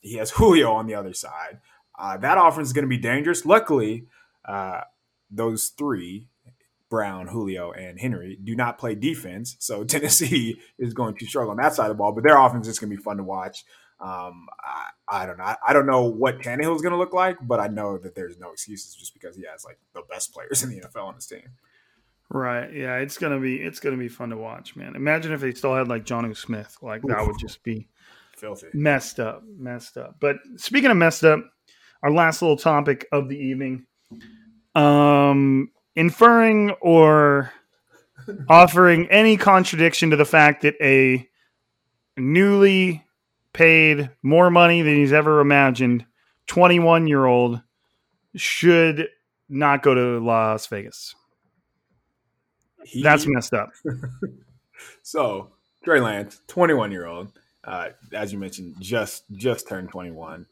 [0.00, 1.60] he has Julio on the other side.
[1.98, 3.44] Uh, that offense is going to be dangerous.
[3.44, 4.06] Luckily,
[4.44, 4.82] uh,
[5.30, 6.28] those three
[6.92, 9.56] Brown, Julio, and Henry do not play defense.
[9.60, 12.68] So Tennessee is going to struggle on that side of the ball, but their offense
[12.68, 13.64] is going to be fun to watch.
[13.98, 15.44] Um, I, I don't know.
[15.44, 18.14] I, I don't know what Tannehill is going to look like, but I know that
[18.14, 21.14] there's no excuses just because he has like the best players in the NFL on
[21.14, 21.52] his team.
[22.28, 22.70] Right.
[22.74, 24.96] Yeah, it's gonna be it's gonna be fun to watch, man.
[24.96, 26.78] Imagine if they still had like Jonnu Smith.
[26.80, 27.88] Like that would just be
[28.38, 28.68] Filthy.
[28.72, 30.16] messed up, messed up.
[30.18, 31.40] But speaking of messed up,
[32.02, 33.84] our last little topic of the evening,
[34.74, 37.52] um, inferring or
[38.48, 41.28] offering any contradiction to the fact that a
[42.16, 43.04] newly
[43.52, 46.04] paid more money than he's ever imagined
[46.46, 47.60] 21 year old
[48.36, 49.08] should
[49.48, 51.14] not go to Las Vegas.
[52.84, 53.70] He- That's messed up.
[55.04, 55.52] So
[55.84, 57.32] Trey Lance, 21 year old,
[57.64, 60.46] uh, as you mentioned, just just turned 21.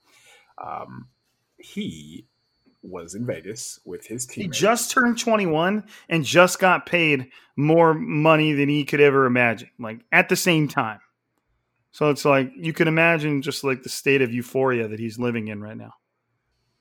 [0.63, 1.09] Um,
[1.57, 2.27] he
[2.83, 4.45] was in Vegas with his team.
[4.45, 9.71] He just turned 21 and just got paid more money than he could ever imagine,
[9.79, 11.01] like at the same time.
[11.93, 15.49] So it's like you can imagine just like the state of euphoria that he's living
[15.49, 15.95] in right now.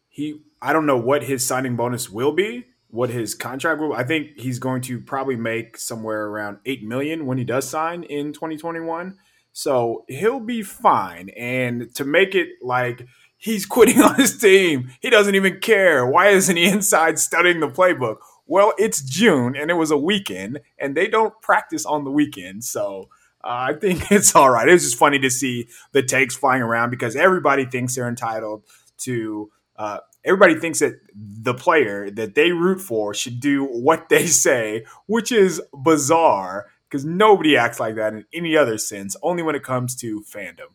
[0.07, 3.93] he I don't know what his signing bonus will be, what his contract will.
[3.93, 8.03] I think he's going to probably make somewhere around eight million when he does sign
[8.03, 9.17] in 2021.
[9.51, 11.29] So he'll be fine.
[11.29, 13.07] And to make it like
[13.39, 16.05] he's quitting on his team, he doesn't even care.
[16.05, 18.17] Why isn't he inside studying the playbook?
[18.45, 22.63] Well, it's June and it was a weekend, and they don't practice on the weekend.
[22.63, 23.09] So
[23.43, 24.67] uh, I think it's all right.
[24.67, 28.63] It was just funny to see the takes flying around because everybody thinks they're entitled
[28.99, 29.49] to.
[29.75, 34.85] Uh, everybody thinks that the player that they root for should do what they say,
[35.07, 39.63] which is bizarre because nobody acts like that in any other sense, only when it
[39.63, 40.69] comes to fandom.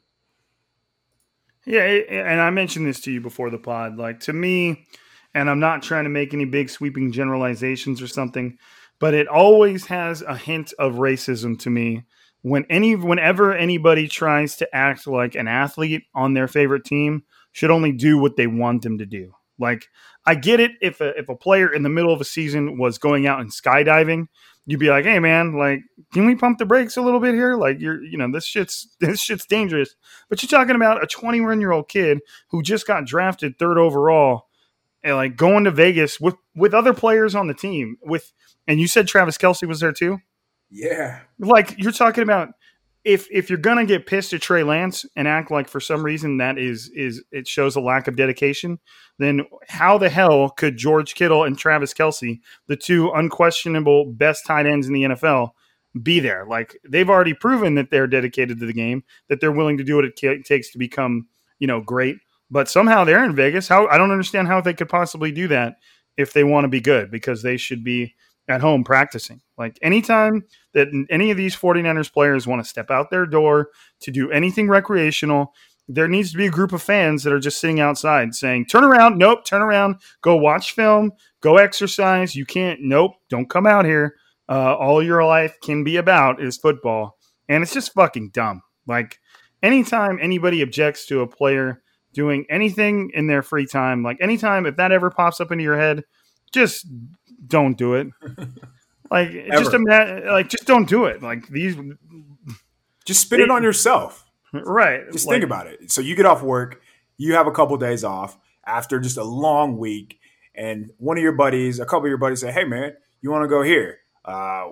[1.67, 3.97] Yeah, and I mentioned this to you before the pod.
[3.97, 4.87] Like to me,
[5.35, 8.59] and I'm not trying to make any big sweeping generalizations or something,
[8.99, 12.05] but it always has a hint of racism to me
[12.43, 17.71] when any whenever anybody tries to act like an athlete on their favorite team should
[17.71, 19.33] only do what they want them to do.
[19.59, 19.89] Like
[20.27, 22.99] I get it if a, if a player in the middle of a season was
[22.99, 24.27] going out and skydiving,
[24.67, 27.57] you'd be like, "Hey man, like can we pump the brakes a little bit here?
[27.57, 29.95] Like you're you know, this shit's this shit's dangerous."
[30.29, 34.49] But you're talking about a 21-year-old kid who just got drafted 3rd overall
[35.03, 38.33] and like going to Vegas with with other players on the team with
[38.67, 40.19] and you said Travis Kelce was there too?
[40.71, 41.21] Yeah.
[41.39, 42.55] Like you're talking about
[43.05, 46.39] if if you're gonna get pissed at Trey Lance and act like for some reason
[46.39, 48.79] that is is it shows a lack of dedication,
[49.19, 54.67] then how the hell could George Kittle and Travis Kelce, the two unquestionable best tight
[54.67, 55.51] ends in the NFL,
[56.03, 56.47] be there?
[56.49, 59.97] Like they've already proven that they're dedicated to the game, that they're willing to do
[59.97, 61.29] what it takes to become
[61.59, 62.17] you know great.
[62.51, 63.69] But somehow they're in Vegas.
[63.69, 65.77] How I don't understand how they could possibly do that
[66.17, 68.15] if they want to be good because they should be
[68.49, 69.41] at home practicing.
[69.57, 73.71] Like anytime that any of these 49ers players want to step out their door
[74.01, 75.55] to do anything recreational,
[75.89, 78.85] there needs to be a group of fans that are just sitting outside saying, turn
[78.85, 82.35] around, nope, turn around, go watch film, go exercise.
[82.35, 84.17] You can't, nope, don't come out here.
[84.49, 87.19] Uh, all your life can be about is football.
[87.49, 88.63] And it's just fucking dumb.
[88.87, 89.19] Like
[89.63, 91.83] anytime anybody objects to a player
[92.13, 95.79] doing anything in their free time, like anytime if that ever pops up into your
[95.79, 96.05] head,
[96.53, 96.87] just
[97.47, 98.09] don't do it.
[99.11, 101.23] Like just imagine, like just don't do it.
[101.23, 101.77] Like these,
[103.05, 104.25] Just spin it on yourself.
[104.53, 105.03] right?
[105.13, 105.93] Just like, think about it.
[105.93, 106.81] So you get off work,
[107.17, 110.19] you have a couple days off after just a long week,
[110.55, 113.45] and one of your buddies, a couple of your buddies say, "Hey, man, you want
[113.45, 114.71] to go here?" Uh,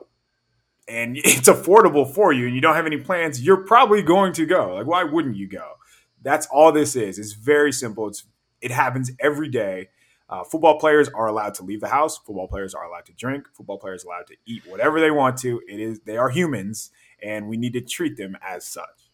[0.88, 3.40] and it's affordable for you, and you don't have any plans.
[3.44, 4.74] You're probably going to go.
[4.74, 5.74] Like, why wouldn't you go?
[6.22, 7.18] That's all this is.
[7.18, 8.08] It's very simple.
[8.08, 8.24] It's
[8.60, 9.90] it happens every day.
[10.32, 12.16] Uh, football players are allowed to leave the house.
[12.16, 13.48] Football players are allowed to drink.
[13.52, 15.60] Football players are allowed to eat whatever they want to.
[15.68, 16.90] It is they are humans,
[17.22, 19.10] and we need to treat them as such.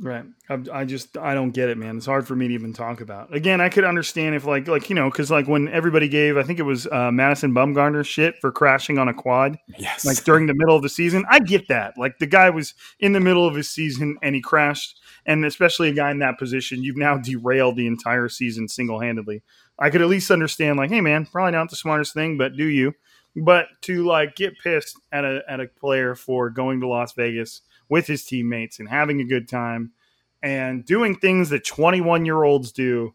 [0.00, 0.24] Right.
[0.48, 1.96] I, I just I don't get it, man.
[1.96, 3.32] It's hard for me to even talk about.
[3.32, 6.42] Again, I could understand if like like you know because like when everybody gave I
[6.42, 10.46] think it was uh, Madison Bumgarner shit for crashing on a quad Yes, like during
[10.48, 11.24] the middle of the season.
[11.30, 11.94] I get that.
[11.96, 15.90] Like the guy was in the middle of his season and he crashed, and especially
[15.90, 19.44] a guy in that position, you've now derailed the entire season single handedly.
[19.82, 22.64] I could at least understand like, hey man, probably not the smartest thing, but do
[22.64, 22.94] you?
[23.34, 27.62] But to like get pissed at a at a player for going to Las Vegas
[27.88, 29.90] with his teammates and having a good time
[30.42, 33.14] and doing things that 21 year olds do,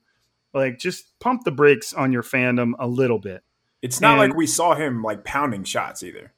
[0.54, 3.44] like just pump the brakes on your fandom a little bit.
[3.82, 6.34] it's not and- like we saw him like pounding shots either.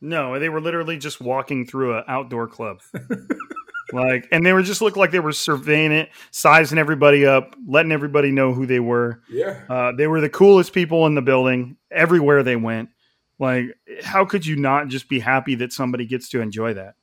[0.00, 2.80] No, they were literally just walking through an outdoor club.
[3.92, 7.92] like, and they were just looked like they were surveying it, sizing everybody up, letting
[7.92, 9.22] everybody know who they were.
[9.30, 12.90] Yeah, Uh, they were the coolest people in the building everywhere they went.
[13.38, 16.94] Like, how could you not just be happy that somebody gets to enjoy that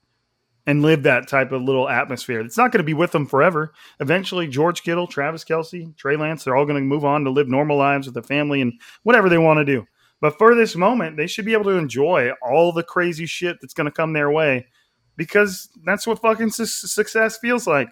[0.65, 2.41] and live that type of little atmosphere?
[2.41, 3.73] It's not going to be with them forever.
[3.99, 7.47] Eventually, George Kittle, Travis Kelce, Trey Lance, they're all going to move on to live
[7.47, 8.73] normal lives with a family and
[9.03, 9.85] whatever they want to do.
[10.21, 13.73] But for this moment, they should be able to enjoy all the crazy shit that's
[13.73, 14.67] going to come their way
[15.15, 17.89] because that's what fucking su- success feels like.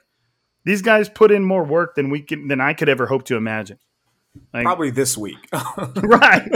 [0.63, 3.35] These guys put in more work than we can, than I could ever hope to
[3.35, 3.79] imagine.
[4.53, 5.49] Like, probably this week.
[5.97, 6.49] right.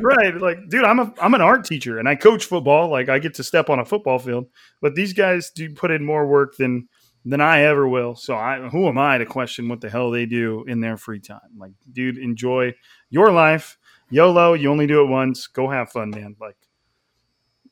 [0.00, 0.36] Right.
[0.36, 2.90] Like dude i'm a i'm an art teacher and i coach football.
[2.90, 4.46] Like i get to step on a football field
[4.80, 6.88] but these guys do put in more work than
[7.24, 8.16] than i ever will.
[8.16, 11.20] So i who am i to question what the hell they do in their free
[11.20, 11.38] time?
[11.56, 12.74] Like dude enjoy
[13.10, 13.78] your life.
[14.10, 15.46] Yolo you only do it once.
[15.46, 16.34] Go have fun man.
[16.40, 16.56] Like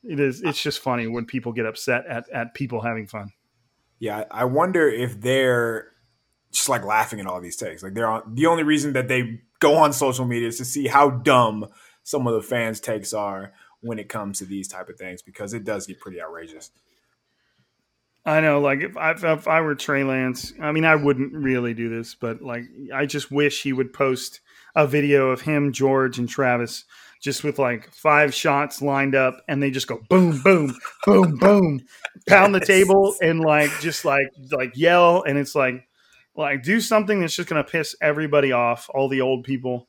[0.03, 3.31] it is it's just funny when people get upset at at people having fun
[3.99, 5.93] Yeah, I wonder if they're
[6.51, 7.83] just like laughing at all these takes.
[7.83, 10.87] Like they're on the only reason that they go on social media is to see
[10.87, 11.67] how dumb
[12.03, 15.53] some of the fans' takes are when it comes to these type of things because
[15.53, 16.71] it does get pretty outrageous.
[18.25, 21.73] I know, like if I, if I were Trey Lance, I mean, I wouldn't really
[21.73, 24.39] do this, but like, I just wish he would post
[24.75, 26.85] a video of him, George, and Travis
[27.23, 31.81] just with like five shots lined up, and they just go boom, boom, boom, boom,
[32.27, 35.87] pound the table, and like just like like yell, and it's like
[36.35, 39.87] like do something that's just gonna piss everybody off, all the old people,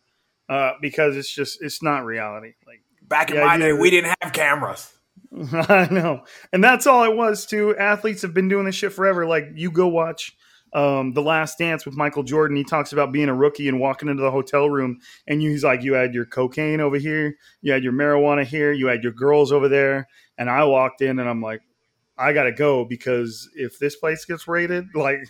[0.49, 2.53] uh, because it's just it's not reality.
[2.67, 4.93] Like Back in my day, we didn't have cameras.
[5.53, 6.25] I know.
[6.53, 7.77] And that's all it was too.
[7.77, 9.27] Athletes have been doing this shit forever.
[9.27, 10.37] Like you go watch
[10.75, 12.57] um, The Last Dance with Michael Jordan.
[12.57, 15.65] He talks about being a rookie and walking into the hotel room and you, he's
[15.65, 19.13] like, you had your cocaine over here, you had your marijuana here, you had your
[19.13, 20.09] girls over there.
[20.37, 21.63] And I walked in and I'm like,
[22.19, 25.29] I gotta go because if this place gets raided, like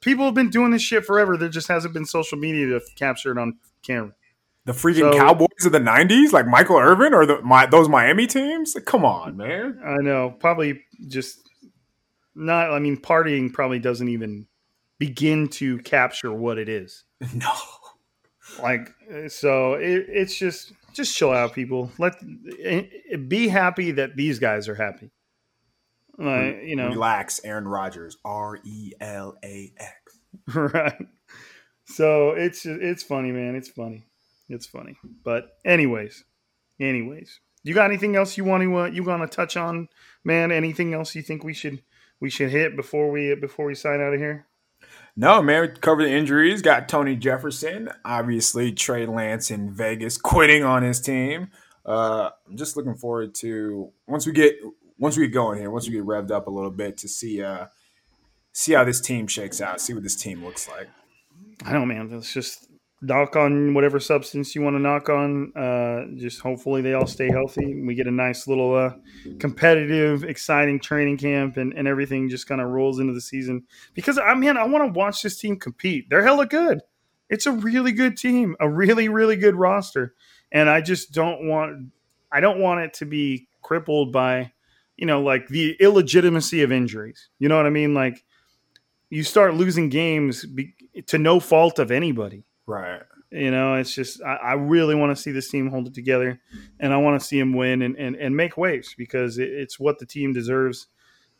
[0.00, 1.36] people have been doing this shit forever.
[1.36, 4.12] There just hasn't been social media to capture it on camera.
[4.64, 8.26] The freaking So- Cowboys of the '90s, like Michael Irvin or the my those Miami
[8.26, 8.74] teams.
[8.74, 9.78] Like, come on, man.
[9.84, 10.34] I know.
[10.40, 11.38] Probably just
[12.34, 12.70] not.
[12.72, 14.46] I mean, partying probably doesn't even
[15.06, 17.04] begin to capture what it is.
[17.34, 17.52] No.
[18.62, 18.94] Like,
[19.28, 21.90] so it, it's just just chill out, people.
[21.98, 22.14] Let
[22.62, 22.82] eh,
[23.16, 25.10] be happy that these guys are happy.
[26.18, 28.18] Like, you know, Relax, Aaron Rodgers.
[28.24, 30.18] R E L A X.
[30.54, 31.06] right.
[31.86, 33.56] So it's it's funny, man.
[33.56, 34.04] It's funny.
[34.48, 34.96] It's funny.
[35.24, 36.22] But anyways,
[36.78, 39.88] anyways, you got anything else you want to uh, you want to touch on,
[40.22, 40.52] man?
[40.52, 41.82] Anything else you think we should
[42.20, 44.46] we should hit before we before we sign out of here?
[45.16, 46.60] No, man, covered the injuries.
[46.60, 51.50] Got Tony Jefferson, obviously Trey Lance in Vegas quitting on his team.
[51.86, 54.56] Uh, I'm just looking forward to once we get
[54.98, 57.42] once we get going here, once we get revved up a little bit to see
[57.42, 57.66] uh
[58.52, 60.88] see how this team shakes out, see what this team looks like.
[61.64, 62.10] I don't know, man.
[62.10, 62.68] Let's just
[63.04, 65.52] knock on whatever substance you want to knock on.
[65.54, 67.82] Uh, just hopefully they all stay healthy.
[67.82, 68.94] We get a nice little uh,
[69.38, 73.64] competitive, exciting training camp, and, and everything just kind of rolls into the season.
[73.94, 76.08] Because I mean, I want to watch this team compete.
[76.08, 76.80] They're hella good.
[77.28, 80.14] It's a really good team, a really really good roster,
[80.52, 81.90] and I just don't want
[82.30, 84.52] I don't want it to be crippled by
[84.96, 87.28] you know like the illegitimacy of injuries.
[87.38, 87.94] You know what I mean?
[87.94, 88.24] Like
[89.10, 90.74] you start losing games be,
[91.06, 92.44] to no fault of anybody.
[92.66, 93.02] Right.
[93.30, 96.40] You know, it's just I, I really want to see this team hold it together,
[96.78, 99.78] and I want to see them win and, and, and make waves because it, it's
[99.80, 100.86] what the team deserves,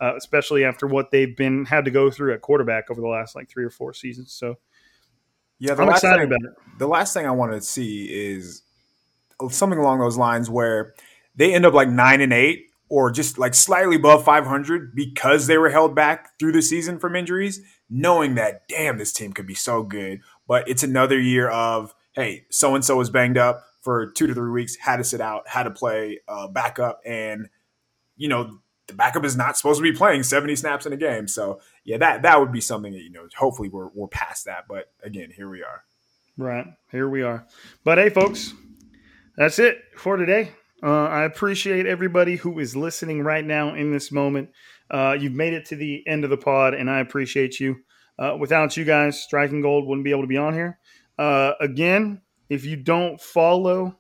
[0.01, 3.37] uh, especially after what they've been had to go through at quarterback over the last
[3.37, 4.33] like three or four seasons.
[4.33, 4.57] So
[5.61, 6.79] Yeah, the I'm excited thing, about it.
[6.79, 8.63] the last thing I want to see is
[9.51, 10.95] something along those lines where
[11.37, 15.59] they end up like nine and eight or just like slightly above 500 because they
[15.59, 19.55] were held back through the season from injuries, knowing that, damn, this team could be
[19.55, 20.21] so good.
[20.47, 24.35] But it's another year of, hey, so and so was banged up for two to
[24.35, 27.01] three weeks, had to sit out, had to play uh, backup.
[27.05, 27.49] And,
[28.17, 31.29] you know, the backup is not supposed to be playing 70 snaps in a game.
[31.29, 34.65] So, yeah, that, that would be something that, you know, hopefully we're, we're past that.
[34.69, 35.85] But again, here we are.
[36.37, 37.47] Right here we are.
[37.85, 38.53] But hey, folks,
[39.37, 40.51] that's it for today.
[40.83, 44.51] Uh, I appreciate everybody who is listening right now in this moment.
[44.95, 47.79] Uh, you've made it to the end of the pod, and I appreciate you.
[48.17, 50.79] Uh, without you guys, Striking Gold wouldn't be able to be on here.
[51.19, 53.99] Uh, again, if you don't follow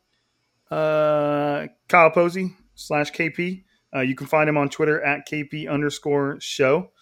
[0.70, 6.38] uh, Kyle Posey slash KP, uh, you can find him on Twitter at KP underscore
[6.40, 6.92] show.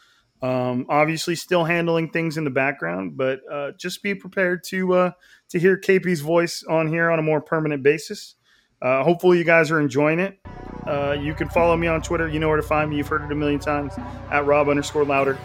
[0.41, 5.11] Um, obviously, still handling things in the background, but uh, just be prepared to uh,
[5.51, 8.37] to hear KP's voice on here on a more permanent basis.
[8.83, 10.39] Hopefully, you guys are enjoying it.
[10.87, 12.29] Uh, you can follow me on Twitter.
[12.29, 12.97] You know where to find me.
[12.97, 13.95] You've heard it a million times
[14.31, 15.39] at Rob underscore Louder.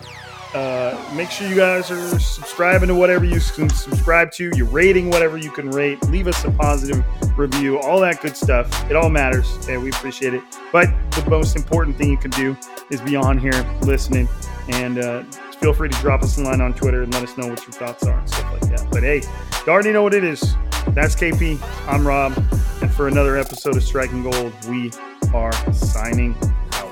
[0.53, 4.51] Uh, make sure you guys are subscribing to whatever you can subscribe to.
[4.55, 6.01] You're rating whatever you can rate.
[6.09, 7.03] Leave us a positive
[7.37, 7.79] review.
[7.79, 8.89] All that good stuff.
[8.89, 10.41] It all matters, and we appreciate it.
[10.71, 12.57] But the most important thing you can do
[12.89, 14.29] is be on here listening,
[14.69, 15.23] and uh,
[15.59, 17.73] feel free to drop us a line on Twitter and let us know what your
[17.73, 18.87] thoughts are and stuff like that.
[18.89, 19.21] But hey,
[19.65, 20.55] you already know what it is.
[20.89, 21.61] That's KP.
[21.87, 22.33] I'm Rob,
[22.81, 24.91] and for another episode of Striking Gold, we
[25.71, 26.35] Signing
[26.73, 26.86] out.